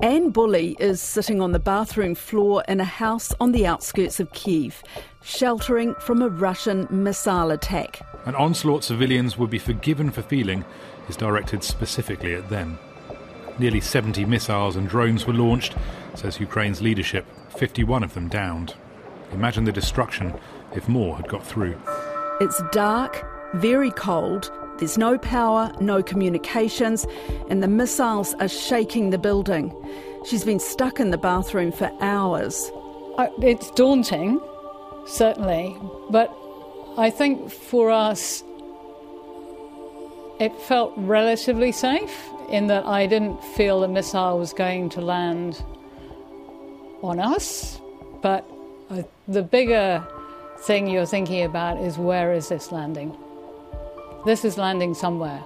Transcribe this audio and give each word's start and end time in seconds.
Anne 0.00 0.28
Bully 0.28 0.76
is 0.78 1.00
sitting 1.00 1.40
on 1.40 1.52
the 1.52 1.58
bathroom 1.58 2.14
floor 2.14 2.62
in 2.68 2.80
a 2.80 2.84
house 2.84 3.32
on 3.40 3.52
the 3.52 3.66
outskirts 3.66 4.20
of 4.20 4.30
Kiev, 4.32 4.82
sheltering 5.22 5.94
from 5.94 6.20
a 6.20 6.28
Russian 6.28 6.86
missile 6.90 7.50
attack. 7.50 8.02
An 8.26 8.34
onslaught 8.34 8.84
civilians 8.84 9.38
would 9.38 9.48
be 9.48 9.58
forgiven 9.58 10.10
for 10.10 10.20
feeling 10.20 10.66
is 11.08 11.16
directed 11.16 11.64
specifically 11.64 12.34
at 12.34 12.50
them. 12.50 12.78
Nearly 13.58 13.80
70 13.80 14.26
missiles 14.26 14.76
and 14.76 14.86
drones 14.86 15.26
were 15.26 15.32
launched, 15.32 15.74
says 16.14 16.40
Ukraine's 16.40 16.82
leadership, 16.82 17.24
51 17.56 18.04
of 18.04 18.12
them 18.12 18.28
downed. 18.28 18.74
Imagine 19.32 19.64
the 19.64 19.72
destruction 19.72 20.34
if 20.74 20.90
more 20.90 21.16
had 21.16 21.26
got 21.26 21.44
through. 21.44 21.80
It's 22.38 22.60
dark, 22.70 23.26
very 23.54 23.92
cold, 23.92 24.52
there's 24.78 24.98
no 24.98 25.18
power, 25.18 25.72
no 25.80 26.02
communications, 26.02 27.06
and 27.48 27.62
the 27.62 27.68
missiles 27.68 28.34
are 28.34 28.48
shaking 28.48 29.10
the 29.10 29.18
building. 29.18 29.72
She's 30.24 30.44
been 30.44 30.58
stuck 30.60 31.00
in 31.00 31.10
the 31.10 31.18
bathroom 31.18 31.72
for 31.72 31.90
hours. 32.00 32.70
It's 33.40 33.70
daunting, 33.72 34.40
certainly, 35.06 35.76
but 36.10 36.34
I 36.98 37.10
think 37.10 37.50
for 37.50 37.90
us, 37.90 38.42
it 40.38 40.52
felt 40.62 40.92
relatively 40.96 41.72
safe 41.72 42.28
in 42.50 42.66
that 42.66 42.84
I 42.84 43.06
didn't 43.06 43.42
feel 43.42 43.80
the 43.80 43.88
missile 43.88 44.38
was 44.38 44.52
going 44.52 44.90
to 44.90 45.00
land 45.00 45.62
on 47.02 47.20
us. 47.20 47.80
But 48.22 48.44
the 49.28 49.42
bigger 49.42 50.06
thing 50.60 50.88
you're 50.88 51.06
thinking 51.06 51.44
about 51.44 51.78
is 51.78 51.96
where 51.98 52.32
is 52.32 52.48
this 52.48 52.72
landing? 52.72 53.16
This 54.26 54.44
is 54.44 54.58
landing 54.58 54.92
somewhere. 54.92 55.40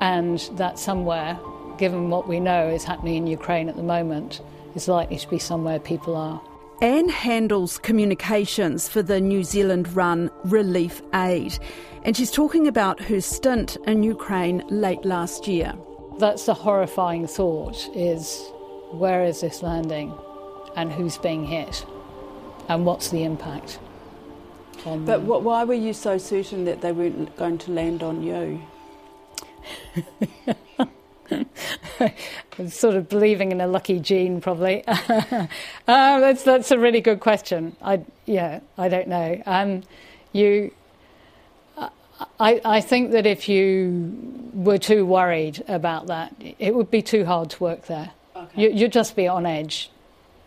And 0.00 0.38
that 0.52 0.78
somewhere, 0.78 1.36
given 1.76 2.08
what 2.08 2.28
we 2.28 2.38
know 2.38 2.68
is 2.68 2.84
happening 2.84 3.16
in 3.16 3.26
Ukraine 3.26 3.68
at 3.68 3.74
the 3.74 3.82
moment, 3.82 4.40
is 4.76 4.86
likely 4.86 5.18
to 5.18 5.28
be 5.28 5.40
somewhere 5.40 5.80
people 5.80 6.14
are. 6.14 6.40
Anne 6.80 7.08
handles 7.08 7.78
communications 7.78 8.88
for 8.88 9.02
the 9.02 9.20
New 9.20 9.42
Zealand 9.42 9.92
run 9.96 10.30
Relief 10.44 11.02
Aid, 11.14 11.58
and 12.04 12.16
she's 12.16 12.30
talking 12.30 12.68
about 12.68 13.00
her 13.00 13.20
stint 13.20 13.76
in 13.88 14.04
Ukraine 14.04 14.62
late 14.68 15.04
last 15.04 15.48
year. 15.48 15.74
That's 16.18 16.46
the 16.46 16.54
horrifying 16.54 17.26
thought 17.26 17.90
is 17.92 18.40
where 18.92 19.24
is 19.24 19.40
this 19.40 19.64
landing 19.64 20.14
and 20.76 20.92
who's 20.92 21.18
being 21.18 21.44
hit 21.44 21.84
and 22.68 22.86
what's 22.86 23.08
the 23.08 23.24
impact? 23.24 23.80
But 24.84 25.22
what, 25.22 25.42
why 25.42 25.64
were 25.64 25.74
you 25.74 25.92
so 25.92 26.18
certain 26.18 26.64
that 26.64 26.80
they 26.80 26.92
weren't 26.92 27.36
going 27.36 27.58
to 27.58 27.70
land 27.70 28.02
on 28.02 28.22
you? 28.22 28.62
sort 32.68 32.96
of 32.96 33.08
believing 33.08 33.52
in 33.52 33.60
a 33.60 33.66
lucky 33.66 34.00
gene, 34.00 34.40
probably. 34.40 34.84
uh, 34.86 34.96
that's 35.86 36.42
that's 36.42 36.70
a 36.70 36.78
really 36.78 37.00
good 37.00 37.20
question. 37.20 37.76
I 37.80 38.04
yeah, 38.26 38.60
I 38.76 38.88
don't 38.88 39.08
know. 39.08 39.40
Um, 39.46 39.82
you, 40.32 40.72
I 42.40 42.60
I 42.64 42.80
think 42.80 43.12
that 43.12 43.26
if 43.26 43.48
you 43.48 44.50
were 44.52 44.78
too 44.78 45.06
worried 45.06 45.62
about 45.68 46.08
that, 46.08 46.34
it 46.58 46.74
would 46.74 46.90
be 46.90 47.02
too 47.02 47.24
hard 47.24 47.50
to 47.50 47.62
work 47.62 47.86
there. 47.86 48.10
Okay. 48.36 48.62
You, 48.62 48.70
you'd 48.70 48.92
just 48.92 49.16
be 49.16 49.28
on 49.28 49.46
edge 49.46 49.90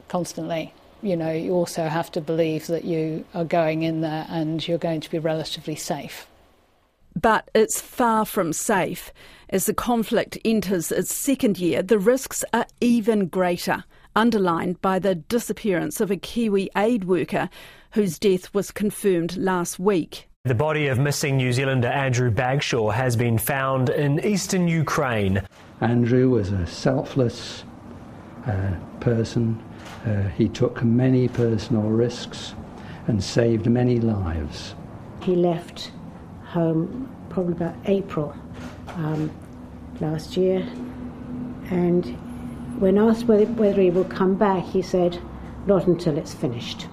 constantly 0.08 0.74
you 1.06 1.16
know, 1.16 1.32
you 1.32 1.52
also 1.52 1.88
have 1.88 2.12
to 2.14 2.22
believe 2.22 2.68
that 2.68 2.84
you 2.84 3.24
are 3.36 3.46
going 3.46 3.84
in 3.84 4.02
there 4.02 4.26
and 4.28 4.68
you're 4.68 4.80
going 4.80 5.02
to 5.02 5.12
be 5.12 5.20
relatively 5.20 5.76
safe. 5.76 6.28
But 7.20 7.50
it's 7.54 7.80
far 7.80 8.26
from 8.26 8.52
safe. 8.52 9.14
As 9.50 9.68
the 9.68 9.74
conflict 9.74 10.38
enters 10.44 10.92
its 10.92 11.14
second 11.14 11.60
year, 11.60 11.84
the 11.84 12.00
risks 12.00 12.44
are 12.52 12.66
even 12.82 13.28
greater, 13.28 13.84
underlined 14.16 14.82
by 14.82 14.98
the 15.00 15.16
disappearance 15.16 16.02
of 16.02 16.10
a 16.10 16.18
Kiwi 16.18 16.70
aid 16.76 17.06
worker 17.06 17.50
whose 17.92 18.20
death 18.20 18.54
was 18.54 18.72
confirmed 18.72 19.38
last 19.38 19.80
week. 19.80 20.28
The 20.44 20.56
body 20.56 20.88
of 20.88 21.00
missing 21.00 21.38
New 21.38 21.54
Zealander 21.54 21.88
Andrew 21.88 22.32
Bagshaw 22.32 22.92
has 22.92 23.16
been 23.16 23.38
found 23.38 23.90
in 23.90 24.20
eastern 24.26 24.68
Ukraine. 24.68 25.42
Andrew 25.82 26.30
was 26.30 26.52
a 26.52 26.66
selfless 26.68 27.64
uh, 28.46 28.72
person 29.00 29.64
uh, 30.06 30.30
he 30.30 30.48
took 30.48 30.84
many 30.84 31.28
personal 31.28 31.84
risks 31.84 32.54
and 33.08 33.24
saved 33.24 33.66
many 33.66 34.00
lives. 34.00 34.76
He 35.22 35.36
left 35.36 35.92
home 36.46 37.10
probably 37.30 37.54
about 37.54 37.76
April 37.86 38.36
um, 38.96 39.32
last 40.00 40.38
year, 40.38 40.60
and 41.70 42.06
when 42.80 42.98
asked 42.98 43.26
whether, 43.26 43.46
whether 43.46 43.82
he 43.82 43.90
will 43.90 44.06
come 44.06 44.36
back, 44.36 44.64
he 44.66 44.82
said, 44.82 45.20
Not 45.66 45.88
until 45.88 46.18
it's 46.18 46.34
finished. 46.34 46.88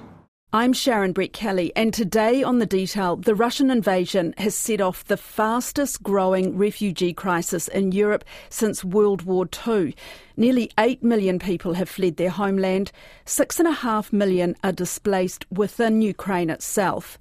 I'm 0.55 0.75
Sharon 0.75 1.15
Brettkelly, 1.15 1.71
and 1.75 1.95
today 1.95 2.43
on 2.43 2.59
The 2.59 2.67
Detail, 2.67 3.17
the 3.17 3.35
Russian 3.35 3.71
invasion 3.71 4.35
has 4.37 4.55
set 4.55 4.83
off 4.83 5.03
the 5.03 5.17
fastest 5.17 6.03
growing 6.03 6.59
refugee 6.59 7.15
crisis 7.15 7.69
in 7.69 7.93
Europe 7.93 8.23
since 8.51 8.85
World 8.85 9.23
War 9.23 9.49
II. 9.67 9.97
Nearly 10.37 10.71
8 10.79 11.03
million 11.03 11.39
people 11.39 11.73
have 11.73 11.89
fled 11.89 12.19
their 12.19 12.29
homeland, 12.29 12.93
6.5 13.25 14.13
million 14.13 14.55
are 14.63 14.73
displaced 14.73 15.47
within 15.51 16.03
Ukraine 16.03 16.51
itself. 16.51 17.19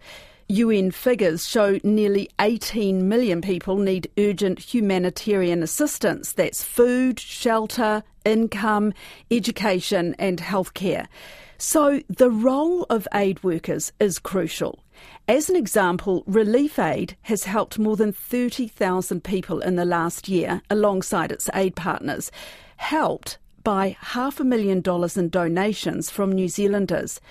UN 0.49 0.91
figures 0.91 1.47
show 1.47 1.79
nearly 1.85 2.29
18 2.41 3.07
million 3.07 3.39
people 3.39 3.77
need 3.77 4.11
urgent 4.17 4.59
humanitarian 4.59 5.63
assistance. 5.63 6.33
That's 6.33 6.65
food, 6.65 7.17
shelter, 7.17 8.03
income, 8.25 8.93
education, 9.31 10.17
and 10.19 10.39
healthcare. 10.39 11.07
So 11.63 12.01
the 12.09 12.31
role 12.31 12.87
of 12.89 13.07
aid 13.13 13.43
workers 13.43 13.93
is 13.99 14.17
crucial. 14.17 14.83
As 15.27 15.47
an 15.47 15.55
example, 15.55 16.23
Relief 16.25 16.79
Aid 16.79 17.15
has 17.21 17.43
helped 17.43 17.77
more 17.77 17.95
than 17.95 18.11
30,000 18.11 19.23
people 19.23 19.59
in 19.59 19.75
the 19.75 19.85
last 19.85 20.27
year 20.27 20.63
alongside 20.71 21.31
its 21.31 21.51
aid 21.53 21.75
partners, 21.75 22.31
helped 22.77 23.37
by 23.63 23.95
half 23.99 24.39
a 24.39 24.43
million 24.43 24.81
dollars 24.81 25.15
in 25.15 25.29
donations 25.29 26.09
from 26.09 26.31
New 26.31 26.47
Zealanders. 26.47 27.21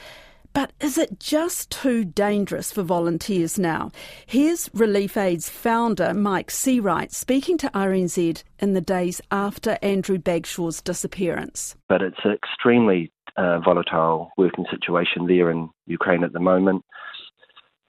But 0.53 0.73
is 0.81 0.97
it 0.97 1.19
just 1.19 1.71
too 1.71 2.05
dangerous 2.05 2.73
for 2.73 2.85
volunteers 2.85 3.59
now? 3.59 3.91
Here's 4.27 4.71
Relief 4.73 5.17
Aid's 5.17 5.49
founder, 5.49 6.15
Mike 6.15 6.51
Seawright, 6.51 7.13
speaking 7.13 7.59
to 7.59 7.71
RNZ 7.71 8.45
in 8.61 8.75
the 8.75 8.81
days 8.81 9.21
after 9.33 9.77
Andrew 9.83 10.19
Bagshaw's 10.19 10.81
disappearance. 10.83 11.75
But 11.89 12.03
it's 12.03 12.25
extremely 12.25 13.13
uh, 13.37 13.59
volatile 13.61 14.31
working 14.37 14.67
situation 14.71 15.27
there 15.27 15.51
in 15.51 15.71
Ukraine 15.87 16.25
at 16.25 16.33
the 16.33 16.41
moment. 16.41 16.85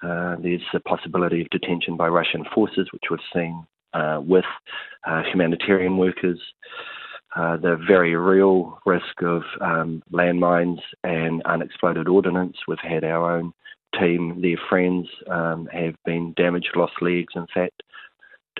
Uh, 0.03 0.35
there's 0.41 0.61
a 0.73 0.79
possibility 0.79 1.41
of 1.41 1.49
detention 1.49 1.95
by 1.95 2.07
Russian 2.07 2.43
forces, 2.55 2.87
which 2.91 3.03
we've 3.09 3.19
seen 3.33 3.65
uh, 3.93 4.19
with 4.23 4.45
uh, 5.05 5.21
humanitarian 5.31 5.97
workers 5.97 6.39
uh, 7.35 7.55
the 7.57 7.77
very 7.87 8.15
real 8.15 8.79
risk 8.85 9.21
of 9.21 9.43
um, 9.61 10.03
landmines 10.11 10.79
and 11.03 11.41
unexploded 11.43 12.07
ordnance. 12.07 12.57
We've 12.67 12.77
had 12.79 13.03
our 13.05 13.37
own 13.37 13.53
team, 13.97 14.41
their 14.41 14.57
friends, 14.69 15.07
um, 15.29 15.67
have 15.71 15.95
been 16.03 16.33
damaged, 16.33 16.71
lost 16.75 16.93
legs, 17.01 17.33
in 17.35 17.47
fact, 17.53 17.83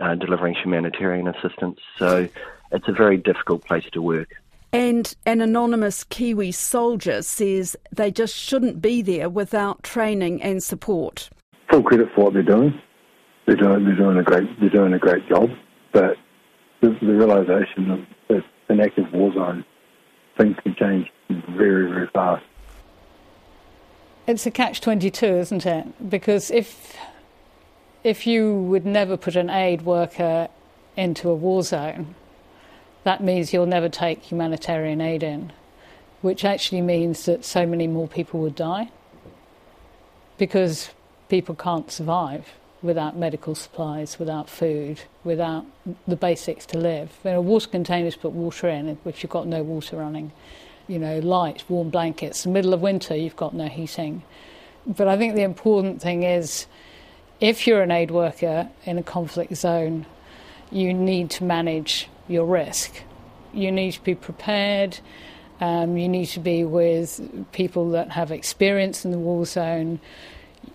uh, 0.02 0.16
delivering 0.16 0.56
humanitarian 0.56 1.28
assistance. 1.28 1.80
So 1.97 2.30
it's 2.72 2.88
a 2.88 2.94
very 2.94 3.18
difficult 3.18 3.66
place 3.66 3.86
to 3.91 4.02
work. 4.02 4.30
And 4.74 5.14
an 5.26 5.42
anonymous 5.42 6.04
Kiwi 6.06 6.52
soldier 6.52 7.22
says 7.22 7.76
they 7.92 8.12
just 8.12 8.36
shouldn't 8.36 8.82
be 8.82 9.02
there 9.02 9.30
without 9.30 9.84
training 9.84 10.42
and 10.42 10.64
support. 10.64 11.30
Full 11.70 11.84
credit 11.84 12.08
for 12.16 12.26
what 12.26 12.34
they're 12.34 12.44
doing. 12.44 12.80
They're 13.48 13.56
doing, 13.56 13.84
they're 13.86 13.96
doing 13.96 14.18
a 14.18 14.24
great 14.24 14.48
they're 14.59 14.70
doing 14.70 14.94
a 14.94 15.00
great 15.00 15.28
job, 15.28 15.50
but 15.92 16.16
the, 16.82 16.96
the 17.02 17.14
realization 17.14 17.88
that 17.90 18.06
an 18.72 18.79
active 18.79 19.12
war 19.14 19.32
zone, 19.34 19.64
things 20.38 20.56
can 20.64 20.76
change 20.76 21.08
very, 21.29 21.88
very 21.88 22.08
fast. 22.14 22.44
It's 24.28 24.46
a 24.46 24.52
catch 24.52 24.82
22, 24.82 25.26
isn't 25.26 25.66
it? 25.66 26.09
Because 26.09 26.50
if, 26.50 26.96
if 28.03 28.26
you 28.26 28.53
would 28.53 28.85
never 28.85 29.17
put 29.17 29.35
an 29.35 29.50
aid 29.50 29.82
worker 29.82 30.47
into 30.96 31.29
a 31.29 31.35
war 31.35 31.64
zone, 31.64 32.16
that 33.03 33.24
means 33.24 33.53
you'll 33.53 33.66
never 33.66 33.90
take 33.90 34.24
humanitarian 34.24 35.02
aid 35.02 35.24
in, 35.24 35.52
which 36.22 36.46
actually 36.46 36.82
means 36.82 37.26
that 37.26 37.44
so 37.44 37.66
many 37.66 37.88
more 37.88 38.08
people 38.08 38.40
would 38.42 38.56
die 38.56 38.90
because 40.38 40.92
people 41.30 41.56
can't 41.56 41.92
survive 41.92 42.48
without 42.82 43.16
medical 43.16 43.53
supplies, 43.53 44.18
without 44.18 44.50
food, 44.50 45.02
without 45.24 45.66
the 46.08 46.16
basics 46.16 46.66
to 46.66 46.78
live. 46.78 47.12
You 47.24 47.32
know, 47.32 47.42
water 47.42 47.70
containers 47.70 48.16
put 48.16 48.32
water 48.32 48.68
in 48.68 48.98
if 49.06 49.24
you've 49.24 49.32
got 49.32 49.48
no 49.48 49.62
water 49.64 49.98
running. 49.98 50.32
You 50.88 51.00
know, 51.00 51.20
light, 51.20 51.64
warm 51.70 51.90
blankets. 51.90 52.46
In 52.46 52.52
the 52.52 52.58
middle 52.58 52.74
of 52.74 52.82
winter, 52.82 53.16
you've 53.16 53.36
got 53.36 53.53
no 53.53 53.68
heating. 53.68 54.24
But 54.86 55.08
I 55.08 55.16
think 55.18 55.36
the 55.36 55.44
important 55.44 56.02
thing 56.02 56.24
is 56.24 56.66
if 57.40 57.68
you're 57.68 57.82
an 57.82 57.92
aid 57.92 58.12
worker 58.12 58.70
in 58.84 58.98
a 58.98 59.03
conflict 59.03 59.56
zone, 59.56 60.06
you 60.72 60.94
need 60.94 61.30
to 61.32 61.44
manage 61.44 62.08
your 62.28 62.46
risk 62.46 63.03
you 63.53 63.72
need 63.72 63.91
to 63.94 64.03
be 64.03 64.16
prepared. 64.16 65.00
Um, 65.59 65.97
you 65.97 66.09
need 66.09 66.28
to 66.28 66.40
be 66.40 66.64
with 66.64 67.52
people 67.52 67.91
that 67.91 68.12
have 68.12 68.32
experience 68.32 69.06
in 69.06 69.12
the 69.12 69.20
war 69.20 69.46
zone, 69.46 70.00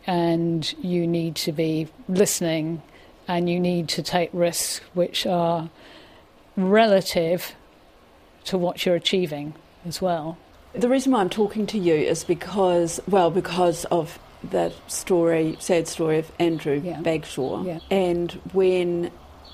and 0.06 0.72
you 0.82 1.06
need 1.06 1.36
to 1.36 1.52
be 1.52 1.88
listening, 2.08 2.82
and 3.26 3.50
you 3.50 3.58
need 3.58 3.88
to 3.90 4.02
take 4.02 4.30
risks 4.32 4.80
which 4.94 5.26
are 5.26 5.70
relative 6.56 7.54
to 8.44 8.56
what 8.56 8.86
you're 8.86 8.94
achieving 8.94 9.54
as 9.84 10.00
well. 10.00 10.38
The 10.72 10.88
reason 10.88 11.12
why 11.12 11.20
I'm 11.20 11.30
talking 11.30 11.66
to 11.68 11.78
you 11.78 11.94
is 11.94 12.22
because, 12.22 13.00
well, 13.08 13.30
because 13.30 13.86
of 13.86 14.18
the 14.48 14.72
story, 14.86 15.56
sad 15.58 15.88
story 15.88 16.18
of 16.18 16.30
Andrew 16.38 16.80
Yeah. 16.84 17.00
Bagshaw. 17.00 17.64
Yeah. 17.64 17.80
And 17.90 18.32
when 18.52 19.10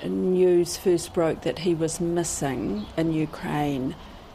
news 0.08 0.76
first 0.76 1.12
broke 1.14 1.42
that 1.42 1.60
he 1.60 1.74
was 1.74 2.00
missing 2.00 2.86
in 2.96 3.12
Ukraine, 3.12 3.94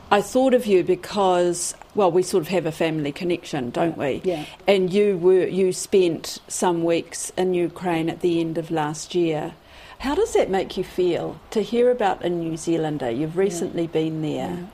I 0.10 0.22
thought 0.22 0.54
of 0.54 0.66
you 0.66 0.84
because, 0.84 1.76
well, 1.94 2.12
we 2.12 2.24
sort 2.24 2.42
of 2.42 2.48
have 2.48 2.66
a 2.66 2.72
family 2.72 3.12
connection, 3.12 3.72
don't 3.72 3.98
we? 3.98 4.22
Yeah. 4.24 4.46
And 4.66 4.94
you 4.94 5.18
were 5.18 5.46
you 5.46 5.74
spent 5.74 6.40
some 6.48 6.84
weeks 6.84 7.32
in 7.32 7.54
Ukraine 7.54 8.10
at 8.10 8.22
the 8.22 8.40
end 8.40 8.58
of 8.58 8.72
last 8.72 9.16
year. 9.16 9.54
How 10.00 10.16
does 10.16 10.34
that 10.34 10.50
make 10.50 10.78
you 10.78 10.84
feel 10.84 11.40
to 11.50 11.62
hear 11.62 11.92
about 11.92 12.24
a 12.24 12.30
New 12.30 12.56
Zealander? 12.56 13.12
You've 13.12 13.36
recently 13.36 13.88
been 13.88 14.22
there, 14.22 14.70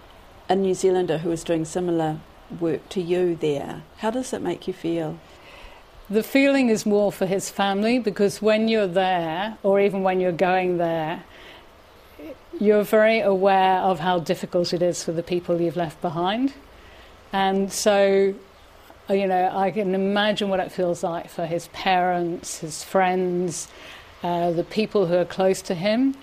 a 0.50 0.56
New 0.56 0.76
Zealander 0.76 1.20
who 1.20 1.32
is 1.32 1.44
doing 1.44 1.66
similar 1.66 2.20
work 2.60 2.88
to 2.90 3.02
you 3.02 3.36
there. 3.36 3.82
How 3.98 4.12
does 4.12 4.34
it 4.34 4.42
make 4.42 4.68
you 4.68 4.74
feel? 4.74 5.18
The 6.14 6.22
feeling 6.22 6.70
is 6.70 6.86
more 6.86 7.12
for 7.12 7.26
his 7.26 7.50
family 7.50 7.98
because 7.98 8.40
when 8.40 8.68
you're 8.68 8.86
there, 8.86 9.58
or 9.64 9.80
even 9.80 10.04
when 10.04 10.20
you're 10.20 10.32
going 10.32 10.78
there, 10.78 11.24
you're 12.60 12.84
very 12.84 13.20
aware 13.20 13.80
of 13.80 14.00
how 14.00 14.20
difficult 14.20 14.76
it 14.76 14.84
is 14.84 15.04
for 15.04 15.12
the 15.12 15.24
people 15.24 15.60
you've 15.60 15.76
left 15.76 16.00
behind. 16.04 16.54
And 17.32 17.74
so, 17.74 18.36
uh, 19.10 19.14
you 19.16 19.26
know, 19.26 19.58
I 19.58 19.72
can 19.72 19.96
imagine 19.96 20.50
what 20.50 20.60
it 20.60 20.72
feels 20.72 21.02
like 21.02 21.32
for 21.32 21.48
his 21.48 21.68
parents, 21.70 22.60
his 22.60 22.84
friends, 22.84 23.68
uh, 24.22 24.52
the 24.52 24.64
people 24.64 25.08
who 25.08 25.16
are 25.16 25.26
close 25.26 25.64
to 25.64 25.74
him, 25.74 26.16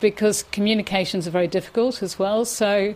because 0.00 0.42
communications 0.44 1.28
are 1.28 1.32
very 1.32 1.48
difficult 1.48 2.02
as 2.02 2.18
well. 2.18 2.46
So 2.46 2.94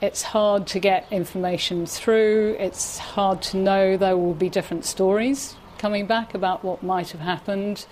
it's 0.00 0.22
hard 0.22 0.66
to 0.68 0.80
get 0.80 1.06
information 1.10 1.86
through. 1.86 2.56
It's 2.58 2.98
hard 2.98 3.42
to 3.42 3.56
know 3.56 3.96
there 3.96 4.16
will 4.16 4.34
be 4.34 4.48
different 4.48 4.84
stories 4.84 5.56
coming 5.78 6.06
back 6.06 6.34
about 6.34 6.64
what 6.64 6.82
might 6.82 7.10
have 7.10 7.20
happened. 7.20 7.86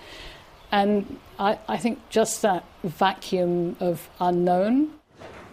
And 0.71 1.19
I, 1.37 1.57
I 1.67 1.77
think 1.77 1.99
just 2.09 2.41
that 2.41 2.63
vacuum 2.83 3.75
of 3.79 4.09
unknown. 4.19 4.91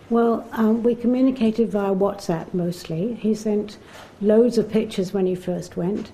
Well, 0.08 0.48
um, 0.52 0.82
we 0.82 0.94
communicated 0.94 1.70
via 1.70 1.94
WhatsApp 1.94 2.54
mostly. 2.54 3.14
He 3.14 3.34
sent 3.34 3.78
loads 4.20 4.56
of 4.56 4.70
pictures 4.70 5.12
when 5.12 5.26
he 5.26 5.34
first 5.34 5.76
went. 5.76 6.12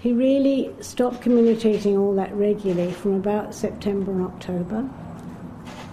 He 0.00 0.12
really 0.12 0.74
stopped 0.80 1.22
communicating 1.22 1.96
all 1.96 2.14
that 2.16 2.34
regularly 2.34 2.90
from 2.92 3.14
about 3.14 3.54
September 3.54 4.10
and 4.10 4.24
October. 4.24 4.88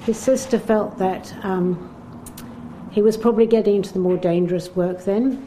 His 0.01 0.17
sister 0.17 0.57
felt 0.57 0.97
that 0.97 1.33
um, 1.45 1.95
he 2.91 3.01
was 3.01 3.17
probably 3.17 3.45
getting 3.45 3.75
into 3.75 3.93
the 3.93 3.99
more 3.99 4.17
dangerous 4.17 4.75
work 4.75 5.03
then, 5.05 5.45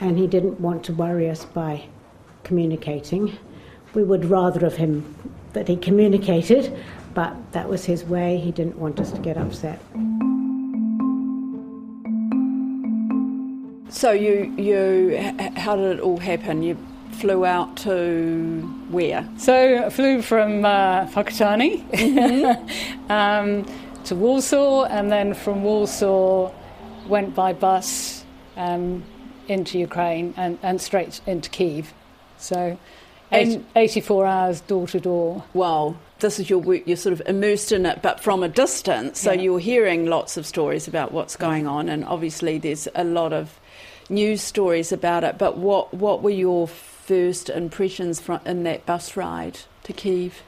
and 0.00 0.18
he 0.18 0.26
didn't 0.26 0.60
want 0.60 0.84
to 0.84 0.92
worry 0.92 1.28
us 1.28 1.44
by 1.44 1.84
communicating. 2.44 3.38
We 3.94 4.04
would 4.04 4.24
rather 4.24 4.64
of 4.64 4.76
him 4.76 5.14
that 5.52 5.68
he 5.68 5.76
communicated, 5.76 6.76
but 7.14 7.34
that 7.52 7.68
was 7.68 7.84
his 7.84 8.04
way. 8.04 8.38
He 8.38 8.52
didn't 8.52 8.78
want 8.78 9.00
us 9.00 9.12
to 9.12 9.18
get 9.18 9.36
upset. 9.36 9.80
So 13.90 14.12
you 14.12 14.54
you 14.56 15.16
how 15.56 15.76
did 15.76 15.98
it 15.98 16.00
all 16.00 16.18
happen? 16.18 16.62
You 16.62 16.76
flew 17.12 17.44
out 17.44 17.76
to 17.78 18.60
where? 18.90 19.28
So 19.38 19.86
I 19.86 19.90
flew 19.90 20.22
from 20.22 20.64
uh, 20.64 21.06
Whakatane 21.06 21.82
um, 23.10 23.66
to 24.04 24.14
Warsaw, 24.14 24.84
and 24.84 25.10
then 25.10 25.34
from 25.34 25.64
Warsaw 25.64 26.52
went 27.08 27.34
by 27.34 27.52
bus 27.52 28.24
um, 28.56 29.04
into 29.48 29.78
Ukraine 29.78 30.34
and, 30.36 30.58
and 30.62 30.80
straight 30.80 31.20
into 31.26 31.50
Kiev. 31.50 31.92
So 32.38 32.78
eight, 33.32 33.64
84 33.74 34.26
hours 34.26 34.60
door 34.62 34.86
to 34.88 35.00
door. 35.00 35.44
Well, 35.54 35.98
this 36.20 36.38
is 36.38 36.50
your 36.50 36.58
work. 36.58 36.82
You're 36.86 36.96
sort 36.96 37.12
of 37.12 37.22
immersed 37.26 37.72
in 37.72 37.86
it, 37.86 38.02
but 38.02 38.20
from 38.20 38.42
a 38.42 38.48
distance. 38.48 39.20
So 39.20 39.32
Yeah. 39.32 39.40
you're 39.42 39.58
hearing 39.58 40.06
lots 40.06 40.36
of 40.36 40.46
stories 40.46 40.88
about 40.88 41.12
what's 41.12 41.36
going 41.36 41.66
on, 41.66 41.88
and 41.88 42.04
obviously 42.04 42.58
there's 42.58 42.88
a 42.94 43.04
lot 43.04 43.32
of 43.32 43.58
news 44.08 44.42
stories 44.42 44.92
about 44.92 45.24
it. 45.24 45.38
But 45.38 45.56
what 45.58 45.92
what 45.94 46.22
were 46.22 46.30
your 46.30 46.66
first 46.68 47.48
impressions 47.48 48.20
from 48.20 48.40
in 48.44 48.64
that 48.64 48.84
bus 48.86 49.16
ride 49.16 49.58
to 49.84 49.92
Kiev? 49.92 50.42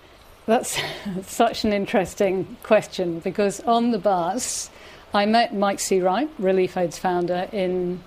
That's 0.47 0.81
such 1.27 1.65
an 1.65 1.73
interesting 1.73 2.57
question 2.63 3.21
because 3.21 3.61
on 3.61 3.93
the 3.93 3.99
bus, 3.99 4.71
I 5.13 5.27
met 5.27 5.53
Mike 5.53 5.79
Seawright, 5.79 6.29
Relief 6.39 6.77
Aid's 6.77 6.99
founder, 6.99 7.49
in 7.53 8.01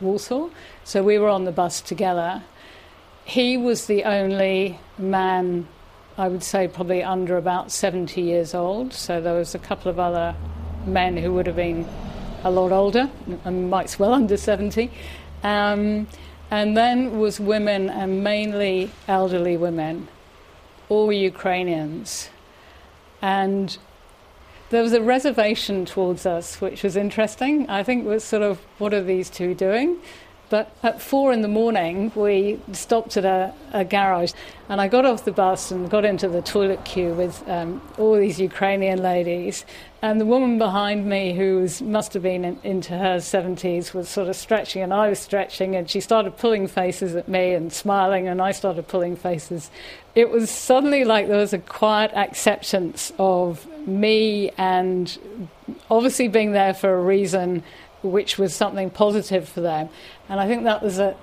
Warsaw. 0.00 0.48
So 0.82 1.02
we 1.02 1.18
were 1.18 1.28
on 1.28 1.44
the 1.44 1.52
bus 1.52 1.82
together. 1.82 2.42
He 3.24 3.58
was 3.58 3.86
the 3.86 4.04
only 4.04 4.80
man, 4.96 5.68
I 6.16 6.28
would 6.28 6.42
say, 6.42 6.66
probably 6.66 7.02
under 7.02 7.36
about 7.36 7.70
70 7.70 8.22
years 8.22 8.54
old. 8.54 8.94
So 8.94 9.20
there 9.20 9.34
was 9.34 9.54
a 9.54 9.58
couple 9.58 9.90
of 9.90 9.98
other 9.98 10.34
men 10.86 11.18
who 11.18 11.34
would 11.34 11.46
have 11.46 11.56
been 11.56 11.86
a 12.44 12.50
lot 12.50 12.72
older, 12.72 13.10
and 13.44 13.68
Mike's 13.68 13.98
well 13.98 14.14
under 14.14 14.38
70. 14.38 14.90
Um, 15.42 16.06
and 16.50 16.74
then 16.74 17.18
was 17.18 17.38
women, 17.38 17.90
and 17.90 18.24
mainly 18.24 18.90
elderly 19.06 19.58
women 19.58 20.08
all 20.88 21.12
Ukrainians. 21.12 22.30
And 23.20 23.76
there 24.70 24.82
was 24.82 24.92
a 24.92 25.00
reservation 25.00 25.84
towards 25.84 26.26
us, 26.26 26.60
which 26.60 26.82
was 26.82 26.96
interesting. 26.96 27.68
I 27.68 27.82
think 27.82 28.06
was 28.06 28.24
sort 28.24 28.42
of, 28.42 28.58
what 28.78 28.92
are 28.92 29.02
these 29.02 29.30
two 29.30 29.54
doing? 29.54 29.98
But 30.50 30.70
at 30.82 31.02
four 31.02 31.32
in 31.32 31.42
the 31.42 31.48
morning, 31.48 32.10
we 32.14 32.58
stopped 32.72 33.18
at 33.18 33.24
a, 33.26 33.52
a 33.72 33.84
garage, 33.84 34.32
and 34.70 34.80
I 34.80 34.88
got 34.88 35.04
off 35.04 35.24
the 35.26 35.32
bus 35.32 35.70
and 35.70 35.90
got 35.90 36.06
into 36.06 36.26
the 36.26 36.40
toilet 36.40 36.84
queue 36.86 37.12
with 37.12 37.46
um, 37.48 37.82
all 37.98 38.16
these 38.16 38.40
Ukrainian 38.40 39.02
ladies. 39.02 39.66
And 40.00 40.20
the 40.20 40.24
woman 40.26 40.58
behind 40.58 41.06
me, 41.06 41.34
who 41.34 41.58
was, 41.58 41.82
must 41.82 42.14
have 42.14 42.22
been 42.22 42.44
in, 42.44 42.58
into 42.62 42.96
her 42.96 43.16
70s, 43.16 43.92
was 43.92 44.08
sort 44.08 44.28
of 44.28 44.36
stretching, 44.36 44.82
and 44.82 44.94
I 44.94 45.10
was 45.10 45.18
stretching, 45.18 45.76
and 45.76 45.90
she 45.90 46.00
started 46.00 46.38
pulling 46.38 46.66
faces 46.66 47.14
at 47.14 47.28
me 47.28 47.52
and 47.52 47.70
smiling, 47.70 48.26
and 48.26 48.40
I 48.40 48.52
started 48.52 48.88
pulling 48.88 49.16
faces. 49.16 49.70
It 50.14 50.30
was 50.30 50.50
suddenly 50.50 51.04
like 51.04 51.28
there 51.28 51.36
was 51.36 51.52
a 51.52 51.58
quiet 51.58 52.12
acceptance 52.14 53.12
of 53.18 53.66
me 53.86 54.50
and 54.56 55.18
obviously 55.90 56.28
being 56.28 56.52
there 56.52 56.74
for 56.74 56.94
a 56.94 57.00
reason 57.00 57.62
which 58.02 58.38
was 58.38 58.54
something 58.54 58.90
positive 58.90 59.48
for 59.48 59.60
them. 59.60 59.88
And 60.28 60.40
I 60.40 60.46
think 60.46 60.64
that 60.64 60.82
was 60.82 60.98
a, 60.98 61.16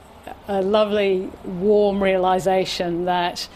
a 0.48 0.62
lovely, 0.62 1.30
warm 1.44 2.02
realization 2.02 3.06
that 3.06 3.48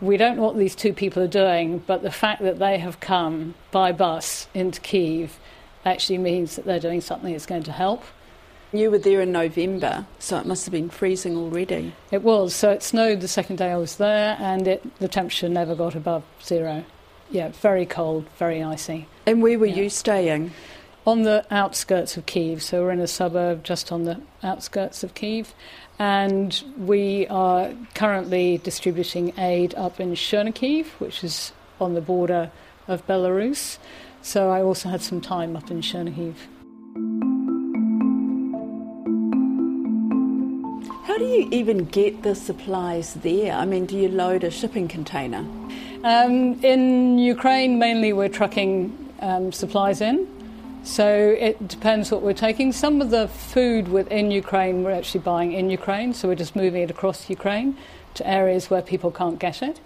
we 0.00 0.16
don't 0.16 0.36
know 0.36 0.42
what 0.42 0.56
these 0.58 0.74
two 0.74 0.92
people 0.92 1.22
are 1.22 1.28
doing, 1.28 1.78
but 1.86 2.02
the 2.02 2.10
fact 2.10 2.42
that 2.42 2.58
they 2.58 2.78
have 2.78 3.00
come 3.00 3.54
by 3.70 3.92
bus 3.92 4.46
into 4.54 4.80
Kiev 4.80 5.38
actually 5.84 6.18
means 6.18 6.56
that 6.56 6.64
they're 6.64 6.80
doing 6.80 7.00
something 7.00 7.32
that's 7.32 7.46
going 7.46 7.62
to 7.64 7.72
help. 7.72 8.02
You 8.72 8.90
were 8.90 8.98
there 8.98 9.20
in 9.20 9.32
November, 9.32 10.06
so 10.18 10.36
it 10.38 10.44
must 10.44 10.64
have 10.66 10.72
been 10.72 10.90
freezing 10.90 11.36
already. 11.36 11.94
It 12.10 12.22
was. 12.22 12.54
So 12.54 12.72
it 12.72 12.82
snowed 12.82 13.20
the 13.20 13.28
second 13.28 13.56
day 13.56 13.70
I 13.70 13.76
was 13.76 13.96
there, 13.96 14.36
and 14.40 14.66
it, 14.66 14.98
the 14.98 15.08
temperature 15.08 15.48
never 15.48 15.74
got 15.74 15.94
above 15.94 16.24
zero. 16.42 16.84
Yeah, 17.30 17.50
very 17.50 17.86
cold, 17.86 18.26
very 18.38 18.62
icy. 18.62 19.06
And 19.24 19.40
where 19.42 19.58
were 19.58 19.66
Yeah. 19.66 19.76
you 19.76 19.88
staying? 19.88 20.50
On 21.06 21.22
the 21.22 21.46
outskirts 21.50 22.16
of 22.16 22.26
Kiev. 22.26 22.62
So 22.62 22.82
we're 22.82 22.90
in 22.90 23.00
a 23.00 23.06
suburb 23.06 23.62
just 23.62 23.92
on 23.92 24.04
the 24.04 24.20
outskirts 24.42 25.04
of 25.04 25.14
Kiev. 25.14 25.54
And 25.98 26.62
we 26.76 27.26
are 27.28 27.72
currently 27.94 28.58
distributing 28.58 29.32
aid 29.38 29.74
up 29.76 30.00
in 30.00 30.12
Chernihiv, 30.12 30.86
which 30.98 31.22
is 31.22 31.52
on 31.80 31.94
the 31.94 32.00
border 32.00 32.50
of 32.88 33.06
Belarus. 33.06 33.78
So 34.20 34.50
I 34.50 34.60
also 34.60 34.88
had 34.88 35.00
some 35.00 35.20
time 35.20 35.56
up 35.56 35.70
in 35.70 35.80
Chernihiv. 35.80 36.34
How 41.06 41.16
do 41.16 41.24
you 41.24 41.48
even 41.52 41.84
get 41.84 42.24
the 42.24 42.34
supplies 42.34 43.14
there? 43.14 43.52
I 43.52 43.64
mean, 43.64 43.86
do 43.86 43.96
you 43.96 44.08
load 44.08 44.42
a 44.44 44.50
shipping 44.50 44.88
container? 44.88 45.46
Um, 46.02 46.62
in 46.62 47.18
Ukraine, 47.18 47.78
mainly 47.78 48.12
we're 48.12 48.28
trucking 48.28 49.14
um, 49.20 49.52
supplies 49.52 50.00
in. 50.00 50.35
So 50.86 51.36
it 51.38 51.66
depends 51.66 52.12
what 52.12 52.22
we're 52.22 52.32
taking. 52.32 52.72
Some 52.72 53.00
of 53.00 53.10
the 53.10 53.26
food 53.26 53.88
within 53.88 54.30
Ukraine 54.30 54.84
we're 54.84 54.92
actually 54.92 55.20
buying 55.20 55.52
in 55.52 55.68
Ukraine, 55.68 56.14
so 56.14 56.28
we're 56.28 56.36
just 56.36 56.54
moving 56.54 56.82
it 56.82 56.90
across 56.90 57.28
Ukraine 57.28 57.76
to 58.14 58.26
areas 58.26 58.70
where 58.70 58.82
people 58.82 59.10
can't 59.10 59.38
get 59.40 59.62
it. 59.62 59.80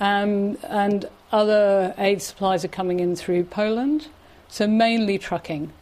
Um, 0.00 0.58
and 0.64 1.08
other 1.30 1.94
aid 1.98 2.20
supplies 2.20 2.64
are 2.64 2.68
coming 2.68 2.98
in 2.98 3.14
through 3.14 3.44
Poland. 3.44 4.08
So 4.48 4.66
mainly 4.66 5.18
trucking 5.18 5.72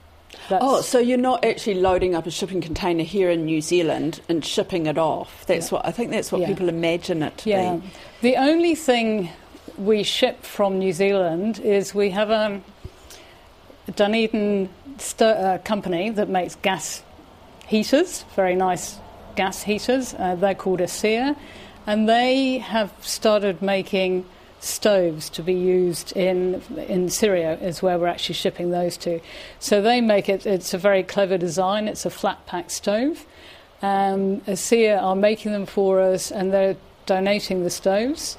That's, 0.50 0.62
Oh, 0.62 0.82
so 0.82 0.98
you're 0.98 1.16
not 1.16 1.42
actually 1.46 1.80
loading 1.80 2.14
up 2.14 2.26
a 2.26 2.30
shipping 2.30 2.60
container 2.60 3.02
here 3.04 3.30
in 3.30 3.46
New 3.46 3.62
Zealand 3.62 4.20
and 4.28 4.44
shipping 4.44 4.84
it 4.84 4.98
off. 4.98 5.46
That's 5.46 5.72
Yeah. 5.72 5.76
what 5.78 5.87
I 5.87 5.90
think. 5.92 6.10
That's 6.10 6.30
what 6.30 6.42
Yeah. 6.42 6.48
people 6.48 6.68
imagine 6.68 7.22
it 7.22 7.38
to 7.38 7.48
yeah. 7.48 7.76
be. 7.76 7.82
The 8.20 8.37
only 8.37 8.75
thing 8.75 9.30
we 9.78 10.02
ship 10.02 10.44
from 10.44 10.78
New 10.78 10.92
Zealand 10.92 11.58
is 11.60 11.94
we 11.94 12.10
have 12.10 12.28
a 12.30 12.60
Dunedin 13.97 14.68
st- 14.99 15.38
uh, 15.38 15.59
company 15.59 16.11
that 16.11 16.28
makes 16.28 16.57
gas 16.57 17.02
heaters, 17.66 18.25
very 18.35 18.54
nice 18.54 18.99
gas 19.37 19.62
heaters. 19.62 20.14
Uh, 20.14 20.35
they're 20.35 20.54
called 20.54 20.80
Escea, 20.80 21.37
and 21.87 22.09
they 22.09 22.59
have 22.59 22.92
started 23.00 23.62
making 23.62 24.25
stoves 24.61 25.30
to 25.30 25.42
be 25.42 25.54
used 25.54 26.12
in 26.16 26.61
in 26.88 27.09
Syria 27.09 27.57
is 27.59 27.80
where 27.80 27.99
we're 27.99 28.09
actually 28.09 28.35
shipping 28.35 28.71
those 28.71 28.97
to. 28.99 29.21
So 29.61 29.80
they 29.80 30.00
make 30.00 30.28
it. 30.28 30.47
It's 30.47 30.75
a 30.75 30.78
very 30.78 31.02
clever 31.02 31.38
design. 31.38 31.88
It's 31.88 32.04
a 32.04 32.11
flat 32.11 32.45
pack 32.47 32.71
stove. 32.71 33.25
Um, 33.83 34.40
Escea 34.42 35.00
are 35.00 35.14
making 35.14 35.52
them 35.52 35.66
for 35.66 36.00
us, 36.00 36.33
and 36.33 36.52
they're 36.52 36.76
donating 37.07 37.62
the 37.62 37.71
stoves. 37.71 38.37